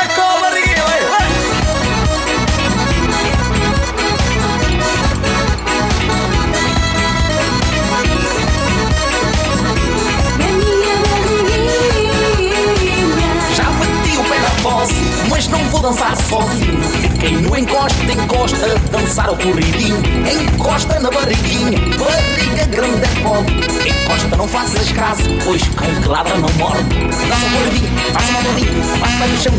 mas 15.28 15.48
não 15.48 15.58
vou 15.70 15.80
dançar 15.80 16.16
sozinho. 16.16 16.82
Fiquei 17.00 17.32
no 17.32 17.56
encosta, 17.56 18.04
encosta, 18.04 18.78
dançar 18.90 19.30
o 19.30 19.36
corridinho. 19.36 19.96
Encosta 20.26 20.98
na 21.00 21.10
barriguinha, 21.10 21.78
barriga 21.96 22.66
grande 22.66 23.04
é 23.04 23.22
pobre. 23.22 23.54
Encosta, 23.54 24.36
não 24.36 24.48
faças 24.48 24.92
caso, 24.92 25.22
pois 25.44 25.62
com 25.68 26.02
que 26.02 26.08
ladra 26.08 26.36
não 26.36 26.48
morde. 26.54 26.82
Dança 26.84 27.46
o 27.46 27.50
corridinho, 27.50 27.90
faça 28.12 28.30
uma 28.30 28.42
rodinha, 28.42 28.72
basta 29.00 29.26
no 29.26 29.42
chão. 29.42 29.52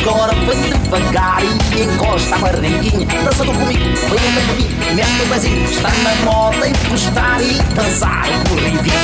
Agora 0.00 0.34
vem 0.34 0.62
devagar 0.62 1.42
e 1.44 1.82
encosta 1.82 2.34
a 2.34 2.38
barriguinha. 2.38 3.06
Dança 3.24 3.44
do 3.44 3.52
comigo, 3.52 3.84
vem 3.84 4.28
até 4.28 4.40
comigo, 4.46 4.94
mete 4.94 5.22
o 5.22 5.28
pezinho. 5.28 5.70
Está 5.70 5.90
na 5.90 6.14
moda 6.30 6.68
encostar 6.68 7.40
e 7.40 7.54
dançar 7.74 8.26
o 8.28 8.48
corridinho. 8.48 8.96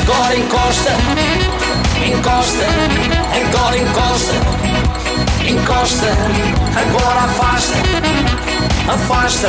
Agora 0.00 0.36
encosta, 0.36 0.90
encosta, 2.06 2.66
agora 3.34 3.78
encosta 3.78 4.81
encosta, 5.48 6.06
agora 6.76 7.20
afasta, 7.24 7.74
afasta, 8.92 9.48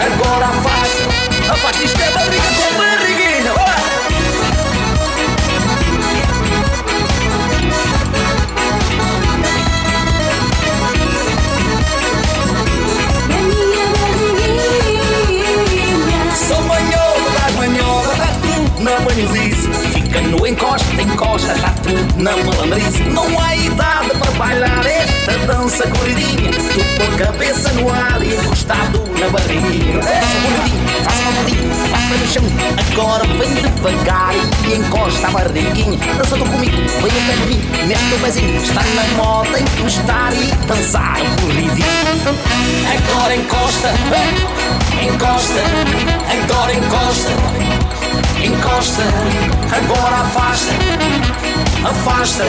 agora 0.00 0.46
afasta, 0.46 1.52
afasta 1.52 1.84
isto 1.84 2.00
é 2.00 2.10
barriga 2.10 2.42
com 2.42 2.78
barriguinha. 2.78 3.54
Sou 16.36 16.60
manhola 16.62 17.30
das 17.40 17.54
manholas, 17.56 18.18
na 18.80 19.00
banhozice, 19.00 19.68
Fica 20.14 20.28
no 20.28 20.46
encosta, 20.46 21.02
encosta, 21.02 21.58
já 21.58 21.70
tudo 21.82 22.22
na 22.22 22.36
malandrice. 22.36 23.02
Não 23.02 23.26
há 23.40 23.56
idade 23.56 24.10
para 24.16 24.30
bailar 24.32 24.86
esta 24.86 25.32
dança 25.38 25.88
corridinha. 25.88 26.52
Tu 26.52 26.84
com 26.96 27.14
a 27.14 27.26
cabeça 27.26 27.72
no 27.72 27.92
ar 27.92 28.22
e 28.22 28.36
encostado 28.36 29.02
na 29.18 29.28
barriguinha. 29.28 30.00
Faça 30.00 30.36
corridinha, 30.40 30.88
faça 31.02 31.20
uma 31.20 31.30
mudinha, 31.32 31.74
faça 31.90 32.14
no 32.14 32.26
chão. 32.28 32.44
Agora 32.92 33.24
vem 33.24 33.54
devagar 33.54 34.34
e 34.68 34.74
encosta 34.76 35.26
a 35.26 35.30
barriguinha. 35.32 35.98
Dança 36.16 36.36
tu 36.36 36.44
comigo, 36.44 36.76
vem 36.76 37.22
até 37.24 37.36
mim. 37.46 37.60
Mexe 37.88 38.04
teu 38.08 38.18
pezinho, 38.20 38.62
está 38.62 38.82
na 38.84 39.02
moda 39.16 39.58
encostar 39.58 40.32
e 40.32 40.54
dançar 40.66 41.18
corridinho. 41.40 41.74
Agora 43.10 43.34
encosta, 43.34 43.92
encosta, 45.02 45.60
agora 46.30 46.72
encosta, 46.72 47.30
encosta, 48.44 49.02
agora 49.72 50.16
afasta, 50.16 50.72
afasta, 51.84 52.44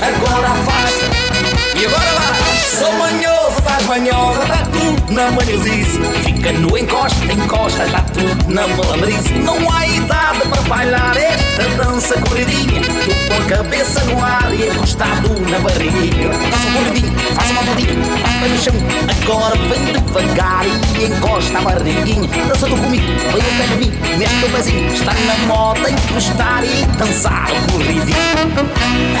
agora 0.00 0.48
afasta. 0.48 1.42
E 1.74 1.86
agora 1.86 2.12
vai! 2.12 2.42
Sou 2.78 2.92
manhoso, 2.92 3.58
estás 3.58 3.86
manhosa, 3.86 4.42
está 4.42 4.58
tudo 4.66 5.12
na 5.12 5.30
manhosice. 5.30 6.00
Fica 6.24 6.52
no 6.52 6.76
encosta, 6.78 7.32
encosta, 7.32 7.84
está 7.84 8.00
tudo 8.12 8.54
na 8.54 8.66
malandrice. 8.68 9.32
Não 9.34 9.56
há 9.70 9.86
idade 9.86 10.40
para 10.48 10.62
bailar 10.62 11.16
esta 11.16 11.68
dança 11.82 12.14
corridinha. 12.20 12.82
Com 13.28 13.42
a 13.42 13.56
cabeça 13.56 14.04
no 14.04 14.22
ar 14.22 14.54
e 14.54 14.68
encostado 14.68 15.28
na 15.50 15.58
barriguinha. 15.58 16.30
Faça 16.50 16.68
um 16.68 16.72
corridinho, 16.74 17.12
faça 17.34 17.52
uma 17.52 17.62
rodinha, 17.62 18.18
passa 18.22 18.48
no 18.48 18.62
chão. 18.62 19.11
Agora 19.22 19.54
vem 19.56 19.92
devagar 19.92 20.64
e 20.66 21.04
encosta 21.04 21.58
a 21.58 21.60
barriguinha. 21.62 22.28
Dança 22.48 22.66
tu 22.66 22.76
comigo, 22.76 23.06
vem 23.32 23.42
até 23.42 23.66
de 23.68 23.76
mim. 23.76 23.92
Neste 24.18 24.40
teu 24.40 24.50
pezinho 24.50 24.92
está 24.92 25.12
na 25.14 25.36
moda 25.46 25.88
encostar 25.90 26.64
e 26.64 26.84
dançar 26.98 27.48
o 27.52 27.72
corridinho. 27.72 28.16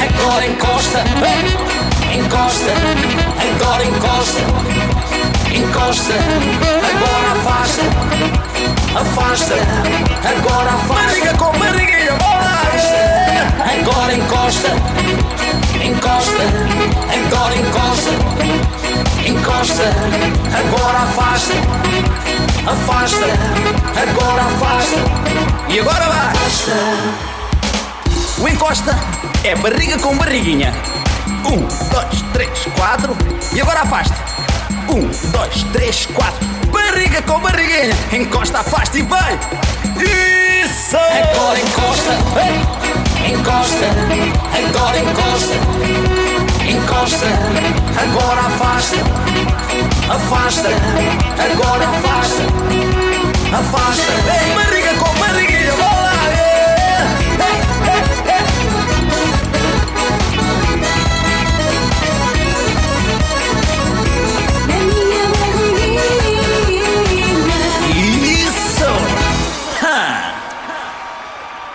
Agora 0.02 0.46
encosta, 0.46 1.04
encosta, 2.12 2.72
agora 3.54 3.84
encosta, 3.84 4.40
encosta, 5.54 6.14
agora 6.90 7.32
afasta, 7.38 7.82
afasta, 8.98 9.54
agora 10.28 10.70
afasta. 10.70 10.94
Barriga 10.94 11.34
com 11.34 11.58
barriguinha, 11.58 12.12
bora! 12.16 12.62
Agora 13.80 14.14
encosta, 14.14 14.68
encosta, 15.80 16.42
agora 17.14 17.56
encosta, 17.56 18.10
encosta, 19.26 19.84
agora 20.56 20.98
afasta, 20.98 21.54
afasta, 22.66 23.26
agora 24.00 24.42
afasta. 24.42 24.96
E 25.68 25.80
agora 25.80 26.04
vai! 26.04 26.28
Afasta. 26.28 26.72
O 28.38 28.48
encosta 28.48 28.98
é 29.44 29.54
barriga 29.54 29.98
com 29.98 30.16
barriguinha. 30.16 30.72
Um, 31.44 31.58
dois, 31.90 32.22
três, 32.32 32.66
quatro. 32.76 33.16
E 33.52 33.60
agora 33.60 33.80
afasta. 33.80 34.14
Um, 34.88 35.08
dois, 35.30 35.62
três, 35.72 36.06
quatro. 36.06 36.44
Barriga 36.70 37.22
com 37.22 37.38
barriguinha. 37.40 37.94
Encosta, 38.12 38.58
afasta 38.60 38.98
e 38.98 39.02
vai. 39.02 39.38
Isso! 40.64 40.96
Agora 40.96 41.60
encosta. 41.60 42.12
Encosta. 43.26 43.86
Agora 44.58 44.98
encosta. 44.98 46.41
Encosta. 46.72 47.26
Agora 48.02 48.40
afasta. 48.40 48.96
Afasta. 50.08 50.68
Agora 51.38 51.88
afasta. 51.88 52.42
Afasta. 53.58 54.71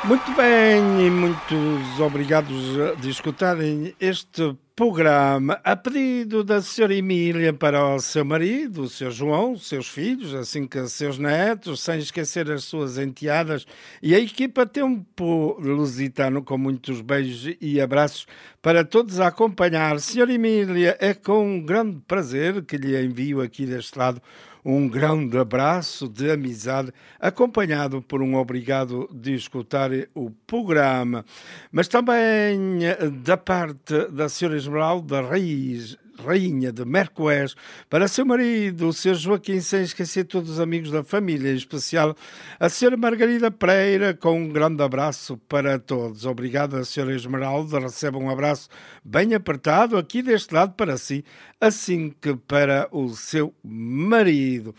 Muito 0.07 0.31
bem, 0.31 1.05
e 1.05 1.09
muitos 1.09 1.99
obrigados 1.99 2.55
de 3.01 3.09
escutarem 3.09 3.93
este 3.99 4.55
programa 4.73 5.59
a 5.65 5.75
pedido 5.75 6.45
da 6.45 6.61
senhora 6.61 6.95
Emília 6.95 7.51
para 7.51 7.95
o 7.95 7.99
seu 7.99 8.23
marido, 8.23 8.83
o 8.83 8.89
seu 8.89 9.11
João, 9.11 9.51
os 9.51 9.67
seus 9.67 9.89
filhos, 9.89 10.33
assim 10.33 10.65
que 10.65 10.87
seus 10.87 11.17
netos, 11.17 11.81
sem 11.81 11.99
esquecer 11.99 12.49
as 12.49 12.63
suas 12.63 12.97
enteadas 12.97 13.65
e 14.01 14.15
a 14.15 14.19
equipa 14.19 14.65
Tempo 14.65 15.57
Lusitano 15.59 16.41
com 16.41 16.57
muitos 16.57 17.01
beijos 17.01 17.57
e 17.59 17.81
abraços 17.81 18.27
para 18.61 18.85
todos 18.85 19.19
a 19.19 19.27
acompanhar. 19.27 19.99
Senhora 19.99 20.31
Emília, 20.31 20.95
é 21.01 21.13
com 21.13 21.59
grande 21.65 21.99
prazer 22.07 22.63
que 22.63 22.77
lhe 22.77 22.95
envio 23.03 23.41
aqui 23.41 23.65
deste 23.65 23.97
lado 23.97 24.21
um 24.69 24.85
grande 24.85 25.37
abraço 25.37 26.09
de 26.09 26.29
amizade, 26.29 26.91
acompanhado 27.17 28.01
por 28.01 28.21
um 28.21 28.35
obrigado 28.35 29.09
de 29.13 29.33
escutar 29.33 29.89
o 30.13 30.29
programa. 30.45 31.23
Mas 31.71 31.87
também 31.87 32.85
eh, 32.85 33.09
da 33.09 33.37
parte 33.37 34.09
da 34.11 34.27
senhora 34.27 34.57
Esmeralda 34.57 35.21
Reis, 35.21 35.97
Rainha 36.23 36.71
de 36.71 36.85
Mercoés, 36.85 37.55
para 37.89 38.07
seu 38.07 38.25
marido, 38.25 38.87
o 38.87 38.93
Sr. 38.93 39.15
Joaquim, 39.15 39.59
sem 39.59 39.81
esquecer 39.81 40.25
todos 40.25 40.51
os 40.51 40.59
amigos 40.59 40.91
da 40.91 41.03
família, 41.03 41.51
em 41.51 41.55
especial 41.55 42.15
a 42.59 42.67
Sra. 42.67 42.97
Margarida 42.97 43.51
Pereira, 43.51 44.13
com 44.13 44.39
um 44.39 44.49
grande 44.49 44.81
abraço 44.81 45.37
para 45.47 45.79
todos. 45.79 46.25
Obrigado, 46.25 46.79
Sra. 46.81 47.13
Esmeralda, 47.13 47.79
receba 47.79 48.17
um 48.17 48.29
abraço 48.29 48.69
bem 49.03 49.33
apertado 49.33 49.97
aqui 49.97 50.21
deste 50.21 50.53
lado 50.53 50.73
para 50.73 50.97
si, 50.97 51.23
assim 51.59 52.13
que 52.21 52.35
para 52.35 52.87
o 52.91 53.09
seu 53.09 53.53
marido. 53.63 54.75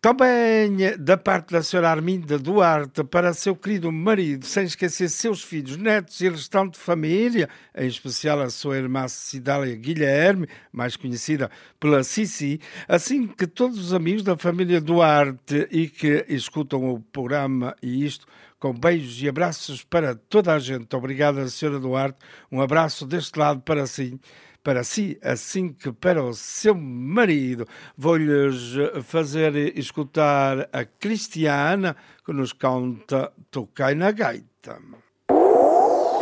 Também 0.00 0.76
da 0.98 1.16
parte 1.16 1.52
da 1.52 1.62
senhora 1.62 1.90
Arminda 1.90 2.36
Duarte 2.36 3.04
para 3.04 3.32
seu 3.32 3.54
querido 3.54 3.92
marido, 3.92 4.44
sem 4.44 4.64
esquecer 4.64 5.08
seus 5.08 5.42
filhos, 5.42 5.76
netos 5.76 6.20
e 6.20 6.28
restante 6.28 6.76
família, 6.76 7.48
em 7.72 7.86
especial 7.86 8.40
a 8.40 8.50
sua 8.50 8.78
irmã 8.78 9.06
Cidália 9.06 9.76
Guilherme, 9.76 10.48
mais 10.72 10.96
conhecida 10.96 11.50
pela 11.78 12.02
Cici, 12.02 12.60
assim 12.88 13.26
que 13.26 13.46
todos 13.46 13.78
os 13.78 13.92
amigos 13.92 14.22
da 14.22 14.36
família 14.36 14.80
Duarte 14.80 15.68
e 15.70 15.88
que 15.88 16.24
escutam 16.28 16.92
o 16.92 17.00
programa 17.00 17.76
e 17.82 18.04
isto 18.04 18.26
com 18.58 18.72
beijos 18.72 19.20
e 19.20 19.28
abraços 19.28 19.82
para 19.82 20.14
toda 20.14 20.54
a 20.54 20.58
gente. 20.58 20.94
Obrigada, 20.94 21.48
senhora 21.48 21.80
Duarte. 21.80 22.18
Um 22.50 22.60
abraço 22.60 23.06
deste 23.06 23.38
lado 23.38 23.60
para 23.60 23.86
si 23.86 24.18
para 24.62 24.84
si, 24.84 25.18
assim 25.22 25.72
que 25.72 25.92
para 25.92 26.22
o 26.22 26.32
seu 26.32 26.74
marido. 26.74 27.66
Vou-lhes 27.96 28.74
fazer 29.02 29.76
escutar 29.76 30.68
a 30.72 30.84
Cristiana, 30.84 31.96
que 32.24 32.32
nos 32.32 32.52
canta 32.52 33.32
Toquei 33.50 33.94
na 33.94 34.12
Gaita. 34.12 35.01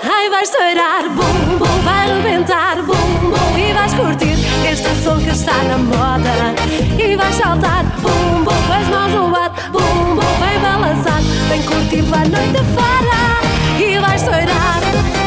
Ai, 0.03 0.31
vai 0.31 0.43
estourar, 0.43 1.03
bum, 1.11 1.59
bum, 1.59 1.83
vai 1.83 2.09
rebentar, 2.09 2.77
bum, 2.83 3.31
bum 3.31 3.59
E 3.59 3.73
vais 3.73 3.93
curtir 3.95 4.37
este 4.71 4.89
som 5.03 5.19
que 5.19 5.31
está 5.31 5.63
na 5.65 5.77
moda. 5.77 6.55
E 6.99 7.17
vais 7.17 7.35
saltar, 7.35 7.85
bum, 8.01 8.45
bum, 8.45 8.63
com 8.67 8.73
as 8.73 8.87
mãos 8.89 9.13
no 9.13 9.37
ar. 9.37 9.51
Bum, 9.71 10.15
bum, 10.15 10.39
vai 10.39 10.59
balançar, 10.59 11.21
vem 11.49 11.63
curtir 11.63 12.05
a 12.15 12.19
noite 12.19 12.65
fora 12.75 13.85
E 13.85 13.99
vai 13.99 14.17
estourar 14.17 15.20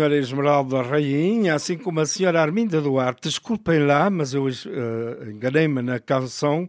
senhora 0.00 0.16
Esmeralda 0.16 0.80
Rainha, 0.80 1.54
assim 1.54 1.76
como 1.76 2.00
a 2.00 2.06
senhora 2.06 2.40
Arminda 2.40 2.80
Duarte. 2.80 3.28
Desculpem 3.28 3.84
lá, 3.84 4.08
mas 4.08 4.32
eu 4.32 4.44
uh, 4.44 4.48
enganei-me 5.28 5.82
na 5.82 6.00
canção. 6.00 6.66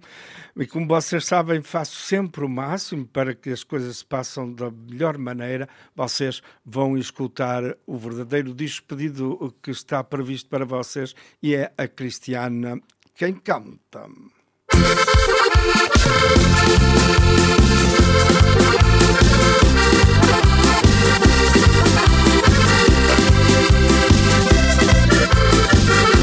E 0.57 0.67
como 0.67 0.85
vocês 0.85 1.23
sabem, 1.23 1.61
faço 1.61 1.95
sempre 1.95 2.43
o 2.43 2.49
máximo 2.49 3.05
para 3.05 3.33
que 3.33 3.49
as 3.49 3.63
coisas 3.63 3.99
se 3.99 4.05
passem 4.05 4.53
da 4.53 4.69
melhor 4.69 5.17
maneira. 5.17 5.69
Vocês 5.95 6.41
vão 6.65 6.97
escutar 6.97 7.63
o 7.87 7.97
verdadeiro 7.97 8.53
despedido 8.53 9.55
que 9.63 9.71
está 9.71 10.03
previsto 10.03 10.49
para 10.49 10.65
vocês 10.65 11.15
e 11.41 11.55
é 11.55 11.71
a 11.77 11.87
Cristiana 11.87 12.81
quem 13.15 13.35
canta. 13.35 14.09
Música 21.93 22.10
Thank 25.33 26.15
you. 26.15 26.20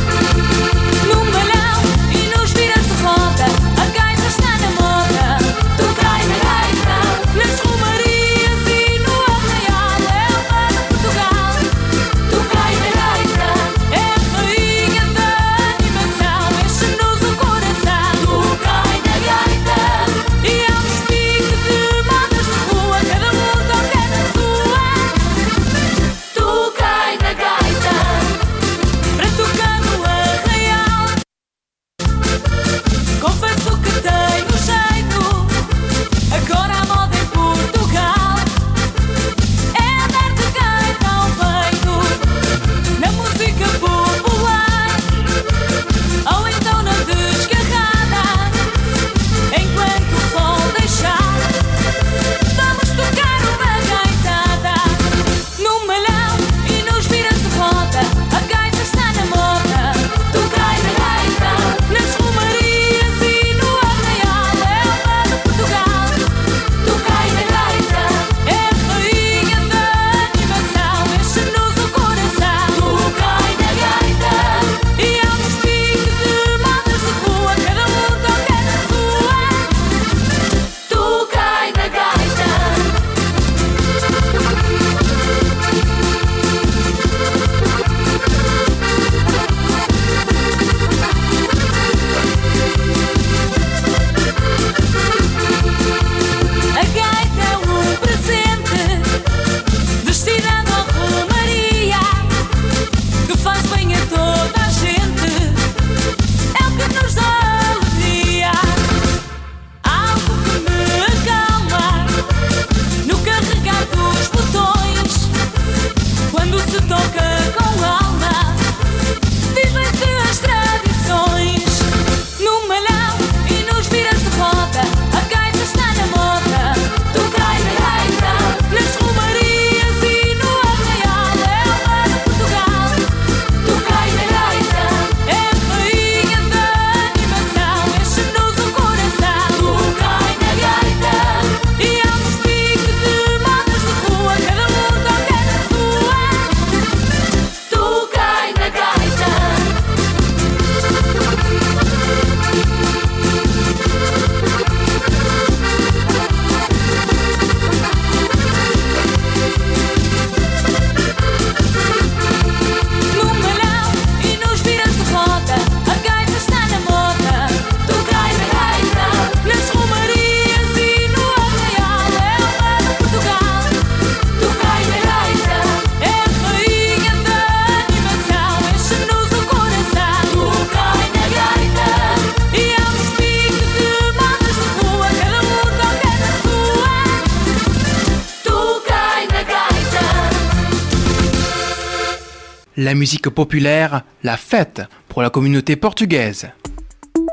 La 192.89 192.95
musique 192.95 193.29
populaire, 193.29 194.01
la 194.23 194.39
fête 194.39 194.81
pour 195.11 195.21
la 195.21 195.29
communauté 195.29 195.77
portugaise. 195.77 196.49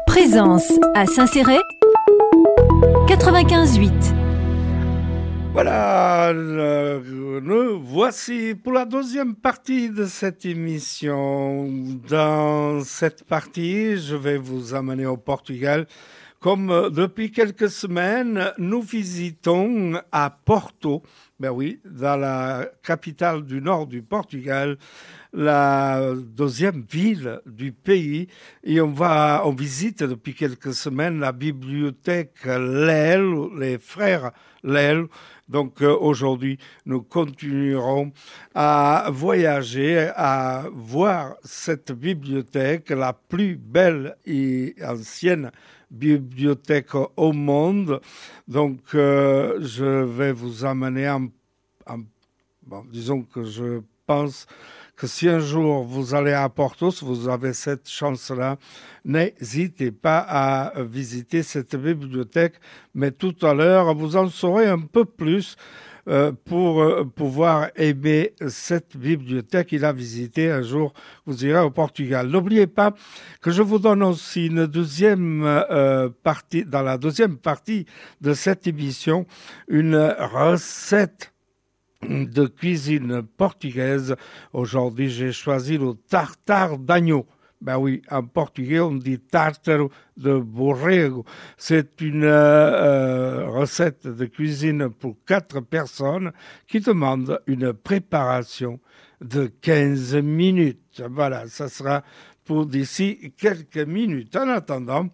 Présence 0.05 0.69
à 0.93 1.05
Saint-Céré 1.05 1.55
95.8 3.07 3.89
Voilà, 5.53 6.33
le- 6.33 7.39
nous 7.41 7.79
voici 7.81 8.53
pour 8.61 8.73
la 8.73 8.83
deuxième 8.83 9.33
partie 9.33 9.89
de 9.89 10.03
cette 10.03 10.45
émission. 10.45 11.69
Dans 12.09 12.81
cette 12.83 13.23
partie, 13.23 13.95
je 13.97 14.17
vais 14.17 14.37
vous 14.37 14.73
amener 14.75 15.05
au 15.05 15.15
Portugal. 15.15 15.87
Comme 16.41 16.69
euh, 16.69 16.89
depuis 16.89 17.31
quelques 17.31 17.69
semaines, 17.69 18.51
nous 18.57 18.81
visitons 18.81 19.93
à 20.11 20.29
Porto, 20.29 21.01
ben 21.37 21.49
oui, 21.49 21.81
dans 21.83 22.15
la 22.15 22.69
capitale 22.81 23.43
du 23.43 23.61
nord 23.61 23.87
du 23.87 24.01
Portugal, 24.01 24.77
la 25.33 26.13
deuxième 26.15 26.85
ville 26.89 27.41
du 27.45 27.73
pays. 27.73 28.27
Et 28.63 28.79
on 28.79 28.91
va, 28.91 29.41
on 29.43 29.51
visite 29.51 30.01
depuis 30.01 30.33
quelques 30.33 30.73
semaines 30.73 31.19
la 31.19 31.33
bibliothèque 31.33 32.45
Lel, 32.45 33.33
les 33.59 33.77
frères 33.77 34.31
Lel. 34.63 35.07
Donc 35.49 35.81
euh, 35.81 35.95
aujourd'hui, 35.99 36.57
nous 36.85 37.01
continuerons 37.01 38.13
à 38.55 39.09
voyager, 39.11 40.09
à 40.15 40.63
voir 40.73 41.35
cette 41.43 41.91
bibliothèque, 41.91 42.89
la 42.91 43.11
plus 43.11 43.57
belle 43.57 44.15
et 44.25 44.73
ancienne 44.81 45.51
bibliothèque 45.91 46.95
au 47.15 47.31
monde. 47.33 48.01
Donc 48.47 48.79
euh, 48.93 49.57
je 49.61 50.03
vais 50.03 50.31
vous 50.31 50.65
amener 50.65 51.09
en, 51.09 51.27
disons 52.91 53.23
que 53.23 53.43
je 53.43 53.81
pense 54.05 54.47
que 54.95 55.07
si 55.07 55.27
un 55.27 55.39
jour 55.39 55.83
vous 55.83 56.15
allez 56.15 56.31
à 56.33 56.47
Portos, 56.47 57.03
vous 57.03 57.27
avez 57.27 57.53
cette 57.53 57.89
chance-là, 57.89 58.57
n'hésitez 59.03 59.91
pas 59.91 60.19
à 60.19 60.83
visiter 60.83 61.43
cette 61.43 61.75
bibliothèque, 61.75 62.55
mais 62.93 63.11
tout 63.11 63.35
à 63.41 63.53
l'heure, 63.53 63.93
vous 63.93 64.15
en 64.15 64.29
saurez 64.29 64.67
un 64.67 64.79
peu 64.79 65.03
plus 65.03 65.57
euh, 66.07 66.31
pour 66.31 66.83
euh, 66.83 67.03
pouvoir 67.03 67.69
aimer 67.75 68.33
cette 68.47 68.95
bibliothèque. 68.95 69.71
Il 69.71 69.83
a 69.85 69.91
visité 69.91 70.51
un 70.51 70.61
jour, 70.61 70.93
vous 71.25 71.43
irez 71.45 71.61
au 71.61 71.71
Portugal. 71.71 72.27
N'oubliez 72.27 72.67
pas 72.67 72.93
que 73.41 73.49
je 73.49 73.63
vous 73.63 73.79
donne 73.79 74.03
aussi 74.03 74.45
une 74.45 74.67
deuxième 74.67 75.43
euh, 75.43 76.09
partie, 76.21 76.63
dans 76.63 76.83
la 76.83 76.99
deuxième 76.99 77.37
partie 77.37 77.87
de 78.21 78.33
cette 78.33 78.67
émission, 78.67 79.25
une 79.67 79.95
recette 79.95 81.33
de 82.07 82.45
cuisine 82.45 83.23
portugaise. 83.23 84.15
Aujourd'hui, 84.53 85.09
j'ai 85.09 85.31
choisi 85.31 85.79
le 85.79 85.93
tartare 86.07 86.77
d'agneau. 86.77 87.25
Ben 87.61 87.77
oui, 87.77 88.01
en 88.11 88.23
portugais, 88.23 88.79
on 88.79 88.93
dit 88.93 89.19
tartare 89.19 89.87
de 90.17 90.37
borrego. 90.37 91.25
C'est 91.57 92.01
une 92.01 92.23
euh, 92.23 92.27
euh, 92.27 93.49
recette 93.49 94.07
de 94.07 94.25
cuisine 94.25 94.89
pour 94.89 95.15
quatre 95.25 95.61
personnes 95.61 96.31
qui 96.67 96.81
demande 96.81 97.41
une 97.47 97.73
préparation 97.73 98.79
de 99.21 99.47
15 99.61 100.15
minutes. 100.17 101.01
Voilà, 101.09 101.47
ça 101.47 101.69
sera 101.69 102.03
pour 102.43 102.65
d'ici 102.65 103.33
quelques 103.37 103.77
minutes. 103.77 104.35
En 104.35 104.49
attendant, 104.49 105.09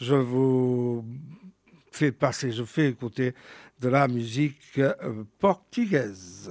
je 0.00 0.14
vous 0.14 1.04
fais 1.92 2.10
passer, 2.10 2.52
je 2.52 2.64
fais 2.64 2.88
écouter 2.88 3.34
de 3.80 3.88
la 3.88 4.08
musique 4.08 4.78
euh, 4.78 5.24
portugaise. 5.38 6.50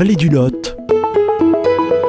Vallée 0.00 0.16
du 0.16 0.30
Lot, 0.30 0.78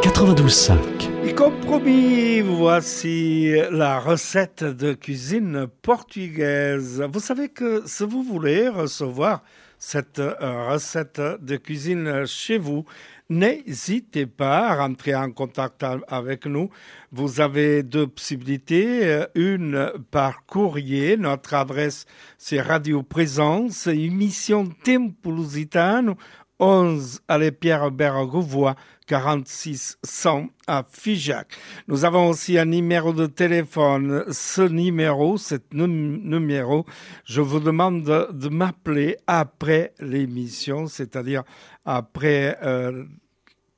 92.5. 0.02 0.78
Et 1.26 1.36
comme 1.36 1.60
promis, 1.60 2.39
voici 2.39 3.52
la 3.70 4.00
recette 4.00 4.64
de 4.64 4.94
cuisine 4.94 5.68
portugaise. 5.82 7.04
Vous 7.12 7.20
savez 7.20 7.50
que 7.50 7.84
si 7.86 8.06
vous 8.06 8.24
voulez 8.24 8.70
recevoir 8.70 9.44
cette 9.78 10.20
euh, 10.20 10.72
recette 10.72 11.20
de 11.42 11.58
cuisine 11.58 12.26
chez 12.26 12.58
vous, 12.58 12.86
n'hésitez 13.30 14.26
pas 14.26 14.70
à 14.70 14.76
rentrer 14.76 15.14
en 15.14 15.30
contact 15.32 15.84
avec 16.08 16.46
nous. 16.46 16.70
Vous 17.12 17.42
avez 17.42 17.84
deux 17.84 18.08
possibilités. 18.08 19.26
Une 19.36 19.92
par 20.12 20.46
courrier. 20.46 21.18
Notre 21.18 21.56
adresse, 21.56 22.06
c'est 22.38 22.62
Radio 22.62 23.04
Présence, 23.04 23.88
émission 23.88 24.70
Tempo 24.82 25.32
Lusitano, 25.32 26.16
11 26.62 27.22
allée 27.28 27.51
Pierre-Hubert 27.51 28.24
Rouvois, 28.24 28.76
46 29.07 29.97
100 30.03 30.45
à 30.68 30.86
Figeac. 30.89 31.47
Nous 31.88 32.05
avons 32.05 32.30
aussi 32.30 32.57
un 32.59 32.66
numéro 32.66 33.12
de 33.14 33.26
téléphone. 33.26 34.24
Ce 34.32 34.62
numéro, 34.62 35.38
cet 35.38 35.74
num- 35.74 36.22
numéro, 36.24 36.86
je 37.26 37.41
vous 37.41 37.59
demande 37.59 38.03
de, 38.03 38.49
m'appeler 38.49 39.18
après 39.26 39.93
l'émission, 39.99 40.86
c'est-à-dire 40.88 41.43
après 41.84 42.57
euh, 42.64 43.03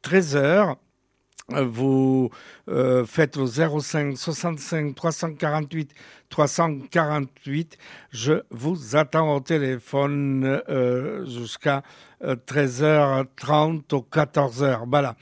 13 0.02 0.36
heures. 0.36 0.78
Euh, 1.54 1.66
Vous 1.66 2.30
euh, 2.70 3.06
faites 3.06 3.36
le 3.38 3.46
05 3.46 4.18
65 4.18 4.96
348 4.96 5.92
348. 6.34 7.78
Je 8.10 8.42
vous 8.50 8.96
attends 8.96 9.36
au 9.36 9.40
téléphone 9.40 10.62
euh, 10.68 11.24
jusqu'à 11.28 11.84
euh, 12.24 12.36
13h30 12.36 13.94
ou 13.94 14.08
14h. 14.12 14.80
Voilà. 14.90 15.16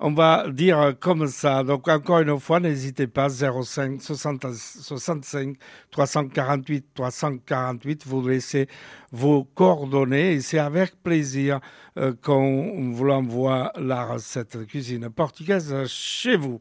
On 0.00 0.12
va 0.12 0.48
dire 0.50 0.94
comme 0.98 1.28
ça. 1.28 1.62
Donc, 1.62 1.86
encore 1.86 2.18
une 2.18 2.40
fois, 2.40 2.58
n'hésitez 2.58 3.06
pas. 3.06 3.28
05 3.28 4.02
60 4.02 4.46
65 4.52 5.56
348 5.92 6.86
348. 6.94 8.04
Vous 8.04 8.26
laissez 8.26 8.66
vos 9.12 9.44
coordonnées 9.44 10.32
et 10.32 10.40
c'est 10.40 10.58
avec 10.58 11.00
plaisir 11.00 11.60
euh, 11.96 12.12
qu'on 12.20 12.90
vous 12.90 13.08
envoie 13.08 13.72
la 13.78 14.04
recette 14.04 14.56
de 14.56 14.64
cuisine 14.64 15.10
portugaise 15.10 15.72
chez 15.86 16.36
vous. 16.36 16.60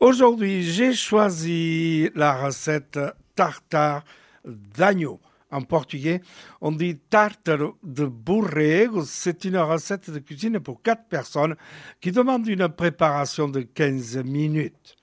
Aujourd'hui, 0.00 0.62
j'ai 0.62 0.92
choisi 0.92 2.08
la 2.14 2.44
recette 2.44 3.00
tartare 3.34 4.04
d'agneau. 4.44 5.18
En 5.50 5.62
portugais, 5.62 6.20
on 6.60 6.70
dit 6.70 6.98
tartare 7.10 7.72
de 7.82 8.04
borrego. 8.04 9.02
C'est 9.04 9.44
une 9.44 9.56
recette 9.58 10.10
de 10.10 10.20
cuisine 10.20 10.60
pour 10.60 10.82
quatre 10.82 11.08
personnes 11.08 11.56
qui 12.00 12.12
demande 12.12 12.46
une 12.46 12.68
préparation 12.68 13.48
de 13.48 13.62
15 13.62 14.18
minutes. 14.18 14.94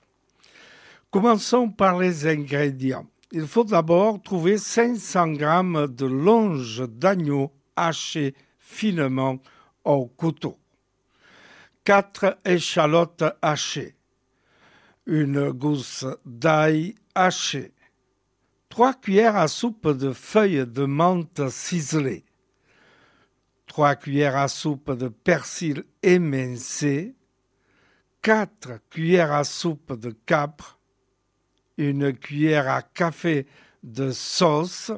Commençons 1.10 1.68
par 1.68 1.98
les 1.98 2.26
ingrédients. 2.26 3.06
Il 3.32 3.46
faut 3.46 3.64
d'abord 3.64 4.22
trouver 4.22 4.56
500 4.56 5.34
g 5.34 5.40
de 5.90 6.06
longe 6.06 6.88
d'agneau 6.88 7.52
haché 7.74 8.34
finement 8.58 9.40
au 9.84 10.06
couteau, 10.06 10.58
4 11.84 12.38
échalotes 12.44 13.24
hachées, 13.42 13.95
une 15.06 15.50
gousse 15.50 16.04
d'ail 16.24 16.96
hachée, 17.14 17.72
3 18.68 18.94
cuillères 18.94 19.36
à 19.36 19.48
soupe 19.48 19.88
de 19.88 20.12
feuilles 20.12 20.66
de 20.66 20.84
menthe 20.84 21.48
ciselées, 21.48 22.24
3 23.68 23.94
cuillères 23.96 24.36
à 24.36 24.48
soupe 24.48 24.90
de 24.90 25.08
persil 25.08 25.84
émincé, 26.02 27.14
4 28.22 28.80
cuillères 28.90 29.32
à 29.32 29.44
soupe 29.44 29.92
de 29.92 30.10
capre, 30.10 30.80
une 31.78 32.12
cuillère 32.12 32.68
à 32.68 32.82
café 32.82 33.46
de 33.84 34.10
sauce, 34.10 34.90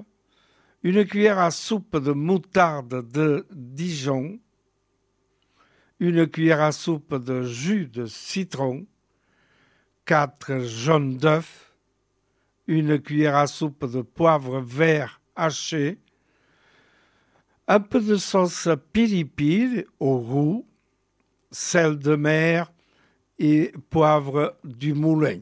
une 0.82 1.04
cuillère 1.04 1.38
à 1.38 1.50
soupe 1.50 1.98
de 1.98 2.12
moutarde 2.12 3.10
de 3.10 3.46
Dijon, 3.50 4.38
une 6.00 6.26
cuillère 6.28 6.62
à 6.62 6.72
soupe 6.72 7.16
de 7.16 7.42
jus 7.42 7.86
de 7.86 8.06
citron, 8.06 8.86
quatre 10.08 10.60
jaunes 10.60 11.18
d'œufs, 11.18 11.74
une 12.66 12.98
cuillère 12.98 13.36
à 13.36 13.46
soupe 13.46 13.84
de 13.84 14.00
poivre 14.00 14.58
vert 14.58 15.20
haché, 15.36 15.98
un 17.66 17.80
peu 17.80 18.00
de 18.00 18.16
sauce 18.16 18.70
piripiri 18.94 19.84
au 20.00 20.16
roux, 20.16 20.66
sel 21.50 21.98
de 21.98 22.16
mer 22.16 22.72
et 23.38 23.70
poivre 23.90 24.56
du 24.64 24.94
moulin. 24.94 25.40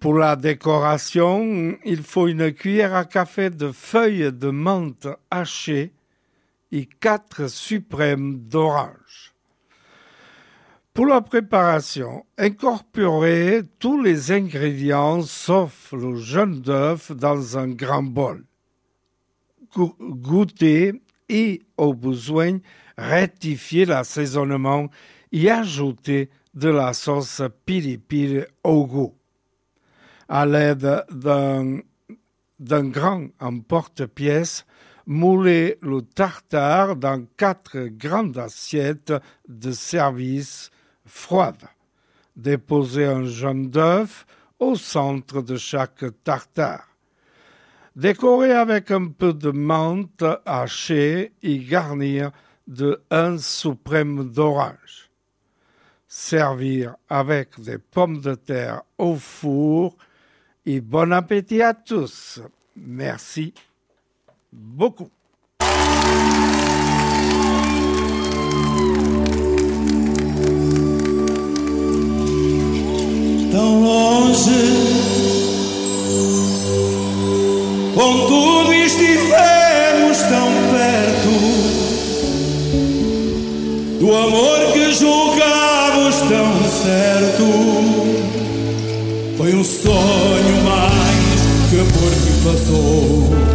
Pour 0.00 0.14
la 0.14 0.34
décoration, 0.34 1.76
il 1.84 2.02
faut 2.02 2.28
une 2.28 2.54
cuillère 2.54 2.94
à 2.94 3.04
café 3.04 3.50
de 3.50 3.70
feuilles 3.70 4.32
de 4.32 4.48
menthe 4.48 5.08
hachées 5.30 5.92
et 6.70 6.86
quatre 6.86 7.48
suprêmes 7.48 8.38
d'orange. 8.48 9.31
Pour 10.94 11.06
la 11.06 11.22
préparation, 11.22 12.26
incorporez 12.36 13.62
tous 13.78 14.02
les 14.02 14.30
ingrédients 14.30 15.22
sauf 15.22 15.92
le 15.92 16.16
jaune 16.16 16.60
d'œuf 16.60 17.12
dans 17.12 17.56
un 17.56 17.68
grand 17.68 18.02
bol. 18.02 18.44
Goûtez 19.74 21.00
et, 21.30 21.62
au 21.78 21.94
besoin, 21.94 22.58
rectifiez 22.98 23.86
l'assaisonnement 23.86 24.88
et 25.32 25.50
ajoutez 25.50 26.28
de 26.52 26.68
la 26.68 26.92
sauce 26.92 27.40
piri 27.64 27.98
au 28.62 28.86
goût 28.86 29.14
à 30.28 30.46
l'aide 30.46 31.04
d'un 31.10 31.80
d'un 32.58 32.84
grand 32.84 33.26
emporte-pièce, 33.40 34.64
moulez 35.06 35.78
le 35.82 36.00
tartare 36.00 36.94
dans 36.94 37.26
quatre 37.36 37.88
grandes 37.88 38.38
assiettes 38.38 39.12
de 39.48 39.72
service 39.72 40.70
froides. 41.12 41.68
Déposez 42.36 43.04
un 43.04 43.24
jaune 43.24 43.68
d'œuf 43.70 44.26
au 44.58 44.74
centre 44.74 45.42
de 45.42 45.56
chaque 45.56 46.04
tartare. 46.24 46.88
Décorez 47.94 48.52
avec 48.52 48.90
un 48.90 49.08
peu 49.08 49.34
de 49.34 49.50
menthe 49.50 50.24
hachée 50.46 51.32
et 51.42 51.58
garnir 51.58 52.30
de 52.66 53.02
un 53.10 53.36
suprême 53.36 54.30
d'orange. 54.30 55.10
Servir 56.08 56.96
avec 57.10 57.60
des 57.60 57.78
pommes 57.78 58.20
de 58.20 58.34
terre 58.34 58.82
au 58.96 59.14
four 59.16 59.96
et 60.64 60.80
bon 60.80 61.12
appétit 61.12 61.60
à 61.60 61.74
tous. 61.74 62.40
Merci 62.74 63.52
beaucoup. 64.50 65.10
Tão 73.52 73.82
longe. 73.82 74.50
Contudo, 77.94 78.72
estivemos 78.72 80.18
tão 80.22 80.48
perto 80.72 81.32
do 84.00 84.16
amor 84.16 84.72
que 84.72 84.92
julgamos 84.94 86.16
tão 86.28 86.62
certo. 86.82 87.44
Foi 89.36 89.54
um 89.54 89.62
sonho 89.64 90.64
mais 90.64 91.42
que 91.68 91.76
por 91.92 92.10
que 92.10 92.32
passou. 92.42 93.51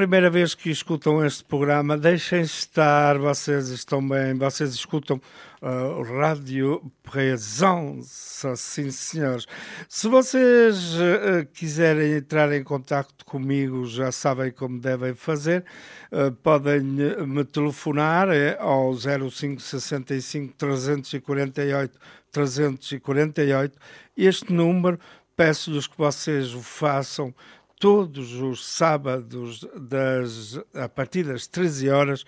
Primeira 0.00 0.30
vez 0.30 0.54
que 0.54 0.70
escutam 0.70 1.22
este 1.26 1.44
programa, 1.44 1.94
deixem 1.94 2.40
estar, 2.40 3.18
vocês 3.18 3.68
estão 3.68 4.00
bem, 4.08 4.32
vocês 4.32 4.72
escutam 4.72 5.20
uh, 5.60 6.02
Rádio 6.18 6.90
Presença, 7.02 8.56
sim 8.56 8.90
senhores. 8.90 9.44
Se 9.90 10.08
vocês 10.08 10.94
uh, 10.94 11.44
quiserem 11.52 12.14
entrar 12.14 12.50
em 12.50 12.64
contato 12.64 13.26
comigo, 13.26 13.84
já 13.84 14.10
sabem 14.10 14.50
como 14.50 14.80
devem 14.80 15.12
fazer, 15.12 15.66
uh, 16.10 16.32
podem 16.32 16.80
me 16.80 17.44
telefonar 17.44 18.30
é, 18.30 18.56
ao 18.58 18.94
0565 18.94 20.54
348 20.56 21.98
348. 22.32 23.78
Este 24.16 24.50
número, 24.50 24.98
peço-lhes 25.36 25.86
que 25.86 25.98
vocês 25.98 26.54
o 26.54 26.62
façam 26.62 27.34
todos 27.80 28.34
os 28.34 28.64
sábados 28.66 29.66
das, 29.74 30.60
a 30.74 30.86
partir 30.86 31.24
das 31.24 31.46
13 31.46 31.88
horas 31.88 32.24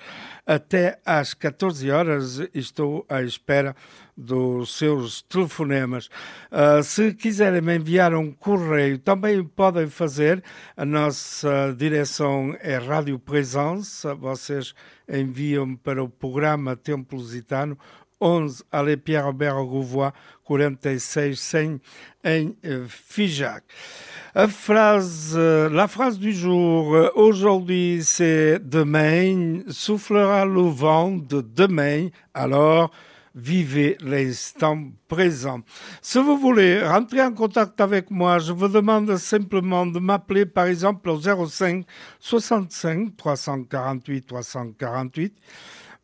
até 0.47 0.99
às 1.05 1.35
14 1.35 1.91
horas 1.91 2.41
estou 2.55 3.05
à 3.07 3.23
espera 3.23 3.77
dos 4.17 4.77
seus 4.77 5.21
telefonemas. 5.21 6.09
Uh, 6.51 6.83
se 6.83 7.13
quiserem 7.13 7.61
me 7.61 7.77
enviar 7.77 8.15
um 8.15 8.33
correio, 8.33 8.99
também 8.99 9.45
podem 9.45 9.87
fazer. 9.89 10.43
A 10.75 10.87
nossa 10.87 11.75
direção 11.77 12.57
é 12.61 12.79
Rádio 12.79 13.19
Presença. 13.19 14.15
Vocês 14.15 14.75
enviam 15.07 15.77
para 15.77 16.03
o 16.03 16.09
programa 16.09 16.75
Tempo 16.75 17.17
Lusitano 17.17 17.79
11 18.23 18.65
Allée 18.71 18.97
Pierre 18.97 19.27
Robert 19.27 19.65
Gouvois 19.65 20.13
46 20.47 21.35
100 21.35 21.59
em 22.25 22.53
eh, 22.63 22.79
Figeac. 22.89 23.65
A 24.35 24.49
phrase, 24.49 25.37
la 25.37 25.89
phrase 25.89 26.19
du 26.19 26.33
jour, 26.33 26.95
euh, 26.95 27.11
aujourd'hui 27.17 28.01
c'est 28.03 28.59
demain, 28.61 29.61
soufflera 29.69 30.47
le 30.47 30.63
vent 30.63 31.11
de 31.11 31.43
demain, 31.43 32.09
alors 32.33 32.91
vivez 33.35 33.97
l'instant 34.01 34.79
présent. 35.09 35.61
Si 36.01 36.19
vous 36.19 36.39
voulez 36.39 36.83
rentrer 36.83 37.23
en 37.23 37.33
contact 37.33 37.81
avec 37.81 38.11
moi, 38.11 38.39
je 38.39 38.53
vous 38.53 38.69
demande 38.69 39.17
simplement 39.17 39.87
de 39.87 39.99
m'appeler 39.99 40.47
par 40.47 40.67
exemple 40.67 41.09
au 41.11 41.21
05 41.21 41.85
65 42.19 43.17
348 43.17 44.27
348. 44.27 45.35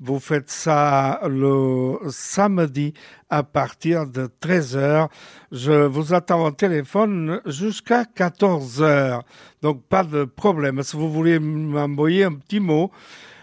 Vous 0.00 0.20
faites 0.20 0.48
ça 0.48 1.20
le 1.28 1.98
samedi 2.08 2.94
à 3.30 3.42
partir 3.42 4.06
de 4.06 4.28
13h. 4.40 5.08
Je 5.50 5.72
vous 5.72 6.14
attends 6.14 6.44
au 6.44 6.52
téléphone 6.52 7.40
jusqu'à 7.46 8.04
14h. 8.04 9.22
Donc 9.60 9.82
pas 9.88 10.04
de 10.04 10.24
problème. 10.24 10.84
Si 10.84 10.96
vous 10.96 11.10
voulez 11.10 11.40
m'envoyer 11.40 12.22
un 12.22 12.34
petit 12.34 12.60
mot, 12.60 12.92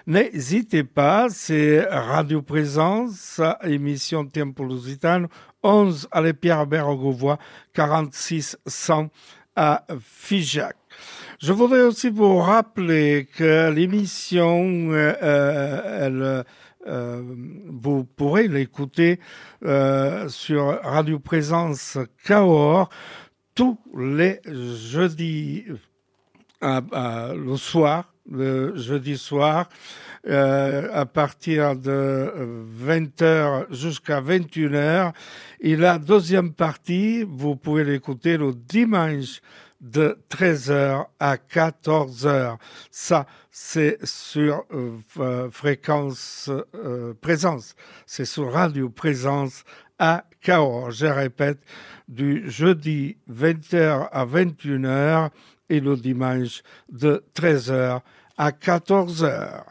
n'hésitez 0.08 0.86
pas. 0.86 1.28
C'est 1.30 1.86
Radio 1.90 2.42
Présence, 2.42 3.42
émission 3.64 4.26
Tempo 4.26 4.64
Lusitano, 4.64 5.28
11 5.62 6.08
à 6.10 6.22
Pierre 6.32 6.66
Bergovois, 6.68 7.38
46 7.74 8.58
100 8.66 9.10
à 9.58 9.84
Figeac. 10.00 10.78
Je 11.42 11.52
voudrais 11.52 11.82
aussi 11.82 12.10
vous 12.10 12.38
rappeler 12.38 13.28
que 13.36 13.70
l'émission, 13.70 14.88
euh, 14.92 15.82
elle, 16.02 16.46
euh, 16.88 17.22
vous 17.68 18.06
pourrez 18.06 18.48
l'écouter 18.48 19.20
euh, 19.66 20.30
sur 20.30 20.80
Radio 20.82 21.20
Présence 21.20 21.98
Cahors 22.24 22.90
tous 23.54 23.78
les 23.98 24.40
jeudis 24.46 25.66
le 26.62 27.56
soir, 27.58 28.14
le 28.32 28.78
jeudi 28.78 29.18
soir, 29.18 29.68
à 30.28 31.06
partir 31.06 31.76
de 31.76 32.34
20h 32.82 33.72
jusqu'à 33.72 34.22
21h. 34.22 35.12
Et 35.60 35.76
la 35.76 36.00
deuxième 36.00 36.54
partie, 36.54 37.24
vous 37.24 37.56
pouvez 37.56 37.84
l'écouter 37.84 38.38
le 38.38 38.54
dimanche 38.54 39.42
de 39.86 40.18
13h 40.30 41.06
à 41.20 41.38
14h. 41.38 42.58
Ça, 42.90 43.28
c'est 43.52 44.04
sur 44.04 44.66
euh, 44.74 45.50
fréquence 45.52 46.50
euh, 46.74 47.14
présence. 47.22 47.76
C'est 48.06 48.26
sur 48.26 48.52
radio 48.52 48.90
présence 48.90 49.64
à 50.00 50.26
Cahors. 50.42 50.92
Je 50.92 51.06
répète, 51.06 51.60
du 52.08 52.50
jeudi 52.50 53.18
20h 53.32 54.10
à 54.12 54.26
21h 54.26 55.30
et 55.70 55.80
le 55.80 55.96
dimanche 55.96 56.62
de 56.92 57.24
13h 57.36 58.02
à 58.38 58.52
14h. 58.52 59.64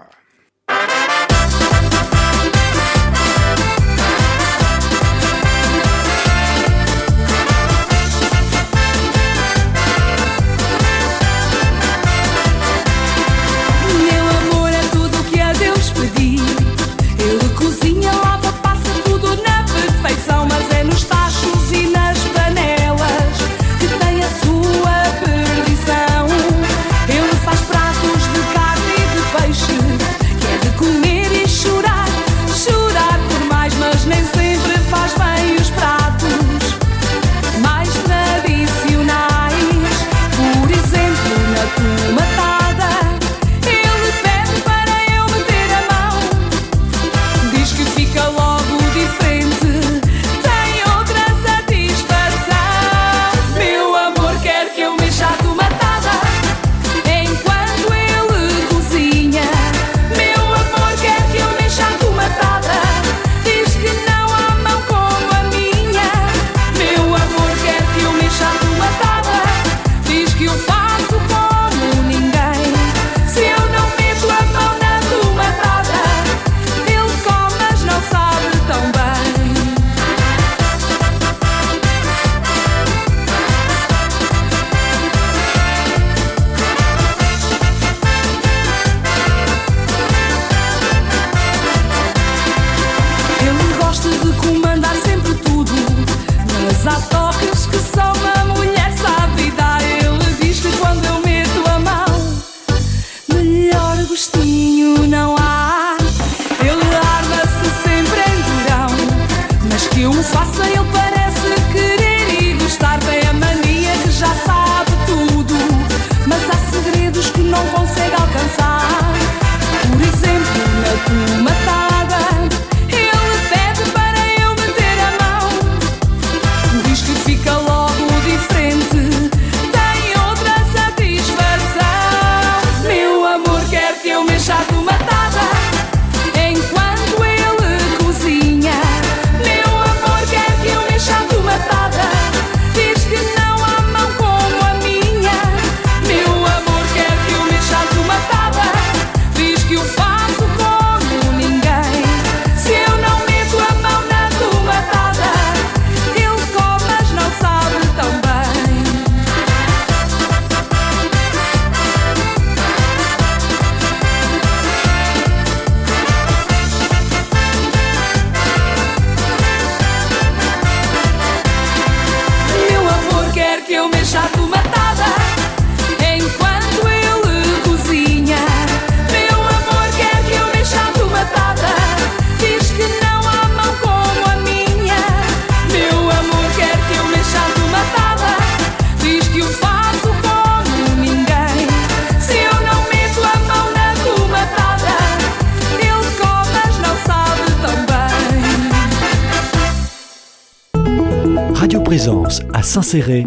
Présence 201.94 202.40
à 202.52 202.60
Saint-Céré 202.60 203.24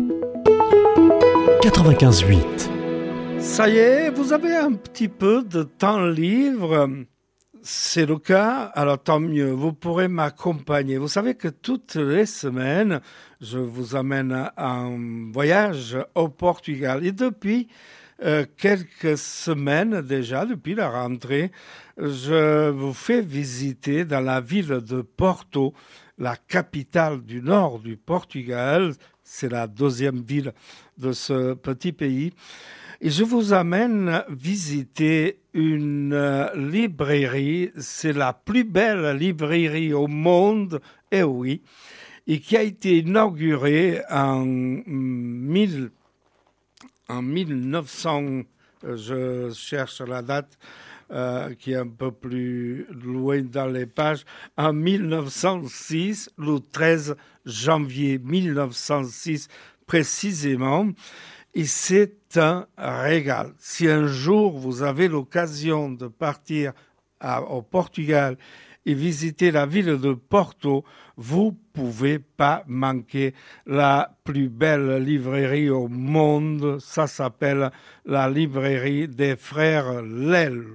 95.8. 1.62 3.40
Ça 3.40 3.70
y 3.70 3.78
est, 3.78 4.10
vous 4.10 4.34
avez 4.34 4.58
un 4.58 4.74
petit 4.74 5.08
peu 5.08 5.42
de 5.42 5.64
temps 5.64 6.06
libre. 6.06 6.90
C'est 7.62 8.06
le 8.06 8.18
cas, 8.18 8.64
alors 8.76 9.02
tant 9.02 9.22
mieux, 9.22 9.52
vous 9.52 9.72
pourrez 9.72 10.10
m'accompagner. 10.10 10.98
Vous 10.98 11.08
savez 11.08 11.36
que 11.36 11.48
toutes 11.48 11.96
les 11.96 12.26
semaines, 12.26 13.00
je 13.40 13.58
vous 13.58 13.96
amène 13.96 14.52
en 14.58 14.98
voyage 15.32 15.98
au 16.14 16.28
Portugal. 16.28 17.06
Et 17.06 17.14
depuis 17.14 17.70
euh, 18.22 18.46
quelques 18.58 19.18
semaines 19.18 20.02
déjà, 20.02 20.46
depuis 20.46 20.76
la 20.76 20.90
rentrée, 20.90 21.54
je 21.98 22.70
vous 22.70 22.94
fais 22.94 23.22
visiter 23.22 24.04
dans 24.04 24.20
la 24.20 24.42
ville 24.42 24.82
de 24.86 25.02
Porto, 25.02 25.74
la 26.18 26.36
capitale 26.36 27.22
du 27.22 27.42
nord 27.42 27.80
du 27.80 27.98
Portugal. 27.98 28.94
C'est 29.24 29.52
la 29.52 29.68
deuxième 29.68 30.22
ville 30.22 30.54
de 30.98 31.12
ce 31.12 31.54
petit 31.54 31.92
pays. 31.92 32.34
Et 33.00 33.10
je 33.10 33.24
vous 33.24 33.54
amène 33.54 34.24
visiter 34.30 35.40
une 35.54 36.14
euh, 36.14 36.48
librairie. 36.56 37.72
C'est 37.78 38.14
la 38.14 38.34
plus 38.34 38.64
belle 38.64 39.18
librairie 39.18 39.94
au 39.94 40.08
monde, 40.08 40.82
et 41.12 41.22
oui, 41.22 41.62
et 42.26 42.40
qui 42.40 42.58
a 42.58 42.64
été 42.64 42.98
inaugurée 42.98 44.02
en, 44.10 44.44
1000, 44.46 45.92
en 47.08 47.22
1900. 47.22 48.42
Je 48.84 49.52
cherche 49.54 50.02
la 50.02 50.24
date. 50.24 50.58
Euh, 51.10 51.54
qui 51.56 51.72
est 51.72 51.78
un 51.78 51.88
peu 51.88 52.12
plus 52.12 52.86
loin 52.92 53.42
dans 53.42 53.68
les 53.68 53.86
pages, 53.86 54.26
en 54.58 54.74
1906, 54.74 56.32
le 56.38 56.60
13 56.60 57.16
janvier 57.46 58.18
1906 58.18 59.48
précisément. 59.86 60.90
Et 61.54 61.64
c'est 61.64 62.36
un 62.36 62.68
régal. 62.78 63.54
Si 63.58 63.88
un 63.88 64.06
jour 64.06 64.60
vous 64.60 64.84
avez 64.84 65.08
l'occasion 65.08 65.90
de 65.90 66.08
partir 66.08 66.74
au 67.50 67.62
Portugal 67.62 68.38
et 68.86 68.94
visiter 68.94 69.52
la 69.52 69.66
ville 69.66 70.02
de 70.02 70.12
Porto, 70.14 70.84
vous 71.16 71.58
pouvez 71.72 72.20
pas 72.20 72.66
manquer 72.68 73.34
la 73.66 74.18
plus 74.26 74.50
belle 74.50 75.02
librairie 75.02 75.70
au 75.70 75.88
monde. 75.88 76.80
Ça 76.82 77.08
s'appelle 77.08 77.72
la 78.06 78.30
librairie 78.30 79.08
des 79.08 79.38
frères 79.38 80.02
Lel. 80.02 80.66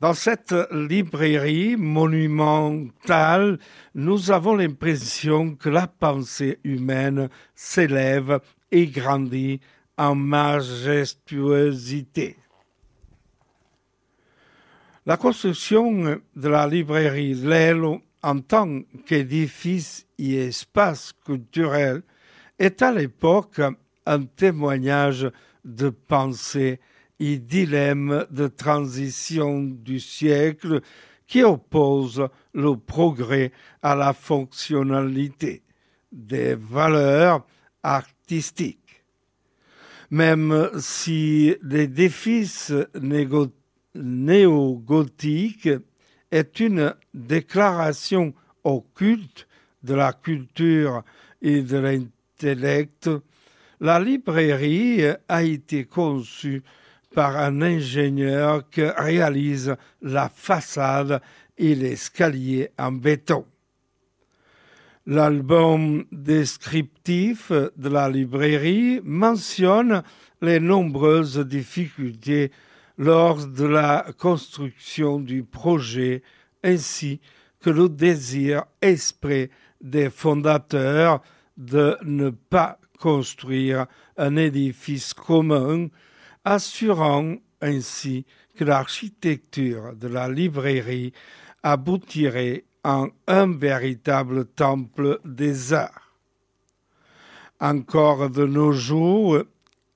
Dans 0.00 0.14
cette 0.14 0.54
librairie 0.70 1.76
monumentale, 1.76 3.58
nous 3.96 4.30
avons 4.30 4.54
l'impression 4.54 5.56
que 5.56 5.68
la 5.68 5.88
pensée 5.88 6.60
humaine 6.62 7.28
s'élève 7.56 8.38
et 8.70 8.86
grandit 8.86 9.58
en 9.96 10.14
majestuosité. 10.14 12.36
La 15.04 15.16
construction 15.16 16.20
de 16.36 16.48
la 16.48 16.68
librairie 16.68 17.34
Lelo 17.34 18.00
en 18.22 18.38
tant 18.38 18.82
qu'édifice 19.04 20.06
et 20.16 20.46
espace 20.46 21.12
culturel 21.24 22.02
est 22.60 22.82
à 22.82 22.92
l'époque 22.92 23.60
un 24.06 24.22
témoignage 24.22 25.28
de 25.64 25.88
pensée 25.88 26.78
et 27.20 27.38
dilemme 27.38 28.26
de 28.30 28.46
transition 28.46 29.60
du 29.60 30.00
siècle 30.00 30.80
qui 31.26 31.42
oppose 31.42 32.28
le 32.54 32.76
progrès 32.76 33.52
à 33.82 33.94
la 33.94 34.12
fonctionnalité 34.12 35.62
des 36.10 36.54
valeurs 36.54 37.46
artistiques. 37.82 39.04
Même 40.10 40.70
si 40.78 41.54
l'édifice 41.62 42.72
néo-gothique 43.94 45.68
est 46.30 46.60
une 46.60 46.94
déclaration 47.12 48.32
au 48.64 48.80
culte 48.80 49.46
de 49.82 49.94
la 49.94 50.12
culture 50.14 51.02
et 51.42 51.62
de 51.62 51.76
l'intellect, 51.76 53.10
la 53.80 54.00
librairie 54.00 55.02
a 55.28 55.42
été 55.42 55.84
conçue 55.84 56.62
par 57.14 57.36
un 57.36 57.62
ingénieur 57.62 58.68
qui 58.70 58.84
réalise 58.84 59.76
la 60.02 60.28
façade 60.28 61.20
et 61.56 61.74
l'escalier 61.74 62.70
en 62.78 62.92
béton. 62.92 63.44
L'album 65.06 66.04
descriptif 66.12 67.50
de 67.50 67.88
la 67.88 68.10
librairie 68.10 69.00
mentionne 69.02 70.02
les 70.42 70.60
nombreuses 70.60 71.38
difficultés 71.38 72.52
lors 72.98 73.46
de 73.46 73.64
la 73.64 74.06
construction 74.18 75.18
du 75.18 75.44
projet 75.44 76.22
ainsi 76.62 77.20
que 77.60 77.70
le 77.70 77.88
désir 77.88 78.64
esprit 78.82 79.48
des 79.80 80.10
fondateurs 80.10 81.22
de 81.56 81.96
ne 82.04 82.30
pas 82.30 82.78
construire 82.98 83.86
un 84.16 84.36
édifice 84.36 85.14
commun, 85.14 85.88
assurant 86.48 87.36
ainsi 87.60 88.24
que 88.56 88.64
l'architecture 88.64 89.94
de 89.94 90.08
la 90.08 90.28
librairie 90.28 91.12
aboutirait 91.62 92.64
en 92.84 93.08
un 93.26 93.54
véritable 93.54 94.46
temple 94.46 95.20
des 95.24 95.74
arts. 95.74 96.14
Encore 97.60 98.30
de 98.30 98.46
nos 98.46 98.72
jours, 98.72 99.42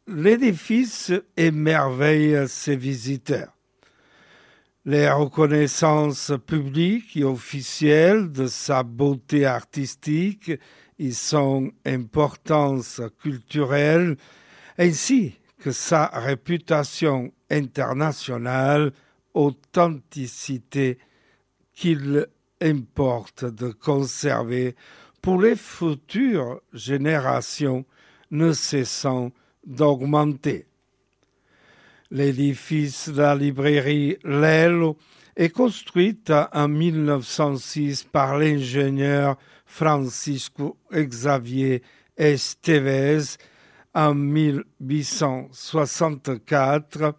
l'édifice 0.07 1.13
émerveille 1.37 2.47
ses 2.49 2.77
visiteurs. 2.77 3.57
Les 4.85 5.09
reconnaissances 5.09 6.33
publiques 6.47 7.17
et 7.17 7.25
officielles 7.25 8.31
de 8.31 8.47
sa 8.47 8.83
beauté 8.83 9.47
artistique 9.47 10.51
et 10.99 11.13
son 11.13 11.71
importance 11.87 13.01
culturelle, 13.23 14.17
ainsi 14.77 15.39
que 15.63 15.71
sa 15.71 16.07
réputation 16.07 17.33
internationale, 17.49 18.93
authenticité 19.33 20.99
qu'il 21.73 22.27
importe 22.61 23.45
de 23.45 23.71
conserver 23.71 24.75
pour 25.21 25.41
les 25.41 25.55
futures 25.55 26.61
générations 26.73 27.85
ne 28.33 28.53
cessant 28.53 29.31
d'augmenter. 29.65 30.67
L'édifice 32.11 33.09
de 33.09 33.23
la 33.23 33.37
librairie 33.37 34.19
Lelo 34.25 34.97
est 35.37 35.51
construite 35.51 36.33
en 36.53 36.67
1906 36.67 38.03
par 38.03 38.37
l'ingénieur 38.37 39.39
Francisco 39.65 40.77
Xavier 40.93 41.83
Estevez 42.17 43.39
en 43.95 44.15
1864. 44.15 47.15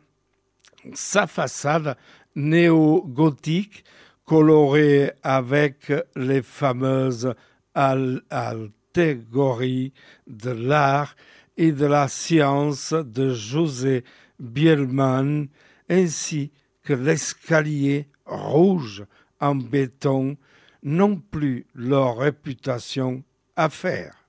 Sa 0.93 1.28
façade 1.28 1.95
néo-gothique 2.36 3.86
coloré 4.26 5.11
avec 5.21 5.93
les 6.15 6.41
fameuses 6.41 7.36
allégories 7.74 9.93
de 10.28 10.49
l'art 10.49 11.15
et 11.57 11.71
de 11.71 11.86
la 11.86 12.07
science 12.07 12.93
de 12.93 13.34
José 13.34 14.03
Bielman, 14.39 15.47
ainsi 15.89 16.51
que 16.84 16.93
l'escalier 16.93 18.07
rouge 18.26 19.03
en 19.39 19.55
béton, 19.55 20.38
n'ont 20.82 21.17
plus 21.17 21.67
leur 21.76 22.17
réputation 22.17 23.24
à 23.55 23.69
faire. 23.69 24.22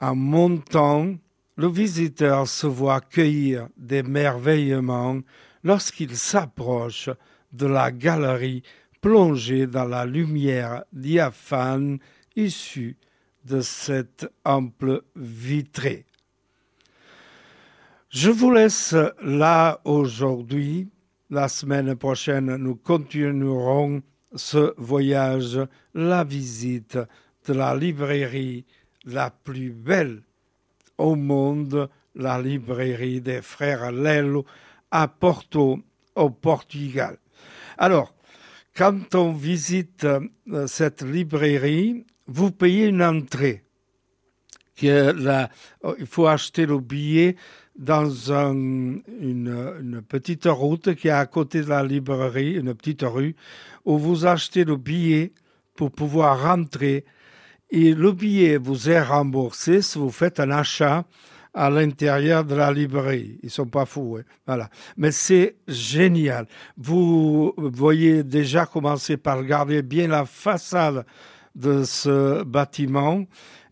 En 0.00 0.14
montant, 0.14 1.16
le 1.56 1.68
visiteur 1.68 2.46
se 2.46 2.68
voit 2.68 3.00
cueillir 3.00 3.68
d'émerveillement 3.76 5.20
lorsqu'il 5.64 6.16
s'approche 6.16 7.10
de 7.52 7.66
la 7.66 7.90
galerie 7.90 8.62
plongée 9.00 9.66
dans 9.66 9.84
la 9.84 10.04
lumière 10.04 10.84
diaphane 10.92 11.98
issue 12.36 12.96
de 13.44 13.60
cette 13.60 14.30
ample 14.44 15.02
vitrée. 15.16 16.06
Je 18.10 18.30
vous 18.30 18.52
laisse 18.52 18.94
là 19.22 19.80
aujourd'hui. 19.84 20.88
La 21.30 21.48
semaine 21.48 21.94
prochaine, 21.96 22.56
nous 22.56 22.76
continuerons 22.76 24.02
ce 24.34 24.74
voyage, 24.78 25.60
la 25.92 26.24
visite 26.24 26.98
de 27.46 27.52
la 27.52 27.74
librairie 27.74 28.64
la 29.08 29.30
plus 29.30 29.70
belle 29.70 30.22
au 30.96 31.14
monde, 31.14 31.88
la 32.14 32.40
librairie 32.40 33.20
des 33.20 33.42
frères 33.42 33.92
Lello 33.92 34.44
à 34.90 35.08
Porto, 35.08 35.78
au 36.14 36.30
Portugal. 36.30 37.18
Alors, 37.76 38.14
quand 38.76 39.14
on 39.14 39.32
visite 39.32 40.04
euh, 40.04 40.66
cette 40.66 41.02
librairie, 41.02 42.04
vous 42.26 42.50
payez 42.50 42.86
une 42.86 43.02
entrée. 43.02 43.64
La, 44.80 45.50
il 45.98 46.06
faut 46.06 46.28
acheter 46.28 46.64
le 46.64 46.78
billet 46.78 47.34
dans 47.76 48.32
un, 48.32 48.54
une, 48.54 49.76
une, 49.80 50.02
petite 50.02 50.46
route 50.46 50.94
qui 50.94 51.08
est 51.08 51.12
à 51.12 51.26
côté 51.26 51.62
de 51.62 51.68
la 51.68 51.82
librairie, 51.82 52.52
une 52.52 52.74
petite 52.74 53.02
rue, 53.02 53.34
où 53.84 53.98
vous 53.98 54.26
achetez 54.26 54.64
le 54.64 54.76
billet 54.76 55.32
pour 55.74 55.90
pouvoir 55.90 56.42
rentrer. 56.42 57.04
Et 57.70 57.94
le 57.94 58.12
billet 58.12 58.56
vous 58.56 58.88
est 58.88 59.02
remboursé 59.02 59.82
si 59.82 59.98
vous 59.98 60.10
faites 60.10 60.40
un 60.40 60.50
achat 60.50 61.04
à 61.54 61.70
l'intérieur 61.70 62.44
de 62.44 62.54
la 62.54 62.72
librairie. 62.72 63.38
Ils 63.42 63.50
sont 63.50 63.66
pas 63.66 63.84
fous, 63.84 64.18
hein. 64.20 64.24
voilà. 64.46 64.70
Mais 64.96 65.10
c'est 65.10 65.56
génial. 65.66 66.46
Vous 66.76 67.54
voyez 67.56 68.22
déjà 68.22 68.66
commencer 68.66 69.16
par 69.16 69.38
regarder 69.38 69.82
bien 69.82 70.08
la 70.08 70.24
façade 70.24 71.04
de 71.54 71.82
ce 71.84 72.42
bâtiment 72.44 73.24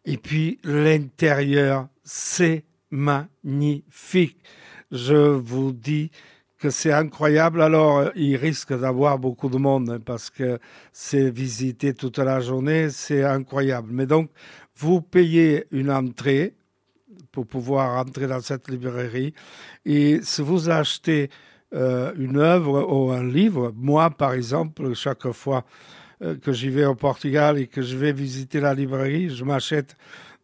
et 0.07 0.17
puis 0.17 0.59
l'intérieur, 0.63 1.89
c'est 2.05 2.65
magnifique. 2.91 4.39
Je 4.93 5.15
vous 5.15 5.73
dis 5.73 6.11
que 6.59 6.71
c'est 6.71 6.93
incroyable. 6.93 7.63
Alors, 7.63 8.11
il 8.15 8.37
risque 8.37 8.79
d'avoir 8.79 9.19
beaucoup 9.19 9.49
de 9.49 9.59
monde 9.59 9.91
hein, 9.91 10.01
parce 10.05 10.31
que 10.31 10.59
c'est 10.93 11.31
visité 11.31 11.95
toute 11.95 12.19
la 12.19 12.41
journée, 12.41 12.91
c'est 12.91 13.25
incroyable. 13.25 13.89
Mais 13.93 14.07
donc, 14.07 14.31
vous 14.77 15.01
payez 15.01 15.67
une 15.71 15.91
entrée 15.91 16.55
pour 17.33 17.47
pouvoir 17.47 17.99
entrer 17.99 18.27
dans 18.27 18.41
cette 18.41 18.71
librairie. 18.71 19.35
Et 19.85 20.21
si 20.23 20.43
vous 20.43 20.71
achetez 20.71 21.31
euh, 21.75 22.13
une 22.17 22.39
œuvre 22.39 22.87
ou 22.91 23.11
un 23.11 23.25
livre, 23.25 23.73
moi 23.77 24.11
par 24.11 24.33
exemple, 24.33 24.95
chaque 24.95 25.31
fois 25.33 25.65
euh, 26.23 26.37
que 26.37 26.53
j'y 26.53 26.71
vais 26.71 26.87
au 26.87 26.95
Portugal 26.95 27.59
et 27.59 27.67
que 27.67 27.83
je 27.83 27.97
vais 27.97 28.13
visiter 28.13 28.61
la 28.61 28.73
librairie, 28.73 29.29
je 29.29 29.45
m'achète 29.45 29.97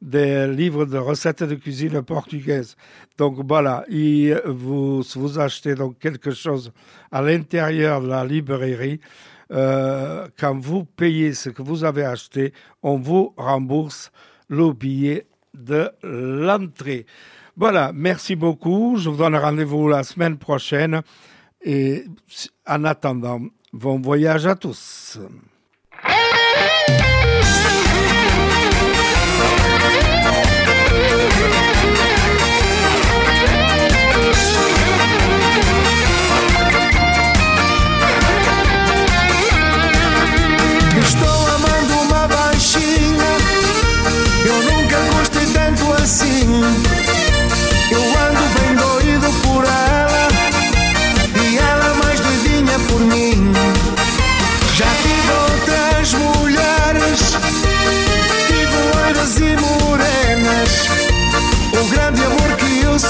des 0.03 0.49
livres 0.49 0.85
de 0.85 0.99
recettes 0.99 1.45
de 1.45 1.55
cuisine 1.55 2.03
portugaise. 2.03 2.77
Donc 3.17 3.37
voilà, 3.47 3.85
vous, 4.47 5.03
vous 5.03 5.39
achetez 5.39 5.75
donc 5.75 5.99
quelque 5.99 6.33
chose 6.33 6.73
à 7.11 7.23
l'intérieur 7.23 8.03
de 8.03 8.09
la 8.09 8.25
librairie, 8.25 9.01
euh, 9.53 10.29
quand 10.39 10.59
vous 10.59 10.85
payez 10.85 11.35
ce 11.35 11.51
que 11.51 11.63
vous 11.63 11.85
avez 11.85 12.05
acheté, 12.05 12.53
on 12.83 12.99
vous 12.99 13.33
rembourse 13.37 14.11
le 14.49 14.73
billet 14.73 15.27
de 15.55 15.91
l'entrée. 16.03 17.07
Voilà, 17.57 17.93
merci 17.95 18.35
beaucoup. 18.35 18.97
Je 18.99 19.11
vous 19.11 19.17
donne 19.17 19.37
rendez-vous 19.37 19.89
la 19.89 20.03
semaine 20.03 20.39
prochaine. 20.39 21.03
Et 21.63 22.05
en 22.67 22.85
attendant, 22.85 23.41
bon 23.73 24.01
voyage 24.01 24.47
à 24.47 24.57
tous. 24.57 25.19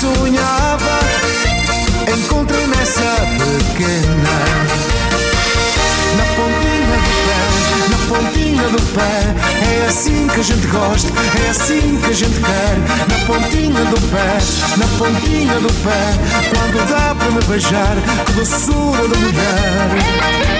Sonhava 0.00 0.98
Encontrei 2.16 2.66
nessa 2.66 3.14
pequena 3.38 4.36
Na 6.16 6.24
pontinha 6.34 6.96
do 6.96 7.10
pé, 7.26 7.40
na 7.90 7.98
pontinha 8.08 8.68
do 8.68 8.82
pé 8.94 9.16
É 9.68 9.86
assim 9.88 10.26
que 10.28 10.40
a 10.40 10.42
gente 10.42 10.66
gosta, 10.68 11.12
é 11.44 11.50
assim 11.50 11.98
que 12.02 12.10
a 12.10 12.12
gente 12.12 12.40
quer. 12.40 12.78
Na 13.08 13.26
pontinha 13.26 13.84
do 13.84 14.00
pé, 14.10 14.38
na 14.78 14.86
pontinha 14.98 15.60
do 15.60 15.72
pé 15.84 16.02
Quando 16.50 16.88
dá 16.88 17.14
para 17.14 17.30
me 17.30 17.42
beijar, 17.44 17.96
que 18.26 18.32
doçura 18.32 19.08
de 19.08 19.18
mulher 19.18 20.52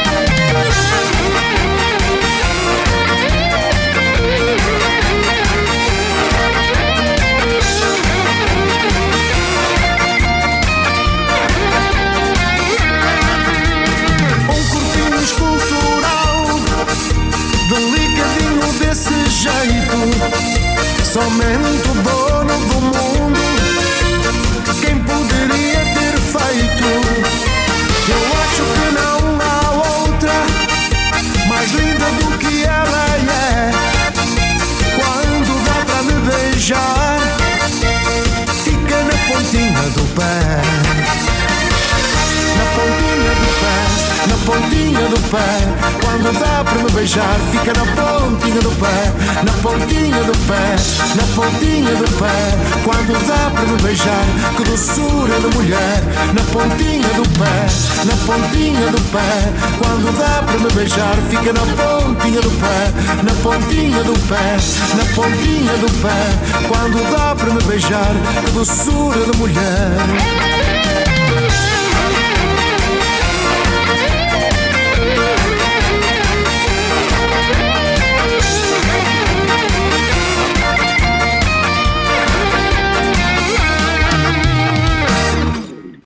somente 21.05 21.89
o 21.89 21.95
dono 21.95 22.57
do 22.69 22.81
mundo 22.81 23.41
quem 24.81 24.97
poderia 25.01 25.81
ter 25.95 26.17
feito. 26.17 26.89
Eu 28.09 28.23
acho 28.41 28.63
que 28.73 28.87
não 28.95 29.19
há 29.41 29.55
outra 30.01 30.37
mais 31.49 31.71
linda 31.73 32.07
do 32.21 32.39
que 32.39 32.63
ela 32.63 33.05
é. 33.17 33.73
Quando 34.97 35.53
dá 35.65 35.77
para 35.87 36.03
me 36.05 36.15
beijar, 36.31 37.19
fica 38.63 38.97
na 39.03 39.17
pontinha 39.27 39.83
do 39.91 40.05
pé. 40.15 40.52
Pontinha 44.45 45.09
do 45.09 45.21
pé. 45.31 45.39
Quando 46.03 46.33
dá 46.39 46.65
para 46.65 46.83
me 46.83 46.91
beijar, 46.91 47.37
fica 47.51 47.73
na 47.73 47.85
pontinha 47.95 48.61
do 48.61 48.71
pé, 48.81 49.13
na 49.45 49.53
pontinha 49.63 50.23
do 50.25 50.33
pé, 50.47 50.77
na 51.15 51.25
pontinha 51.35 51.95
do 51.95 52.09
pé. 52.19 52.83
Quando 52.85 53.13
dá 53.27 53.51
para 53.51 53.67
me 53.67 53.83
beijar, 53.83 54.25
que 54.57 54.65
doçura 54.65 55.41
de 55.41 55.57
mulher, 55.57 56.03
na 56.35 56.43
pontinha 56.53 57.09
do 57.15 57.29
pé, 57.39 57.67
na 58.05 58.17
pontinha 58.27 58.91
do 58.91 59.01
pé. 59.11 59.53
Quando 59.79 60.19
dá 60.19 60.43
para 60.43 60.59
me 60.59 60.71
beijar, 60.73 61.17
fica 61.31 61.53
na 61.53 61.61
pontinha 61.61 62.41
do 62.41 62.51
pé, 62.61 63.23
na 63.23 63.33
pontinha 63.43 64.03
do 64.05 64.19
pé, 64.29 64.57
na 64.97 65.05
pontinha 65.15 65.73
do 65.79 65.91
pé. 66.03 66.69
Quando 66.69 67.11
dá 67.11 67.35
para 67.35 67.55
me 67.55 67.63
beijar, 67.63 68.13
que 68.45 68.51
doçura 68.53 69.25
de 69.25 69.39
mulher. 69.39 70.52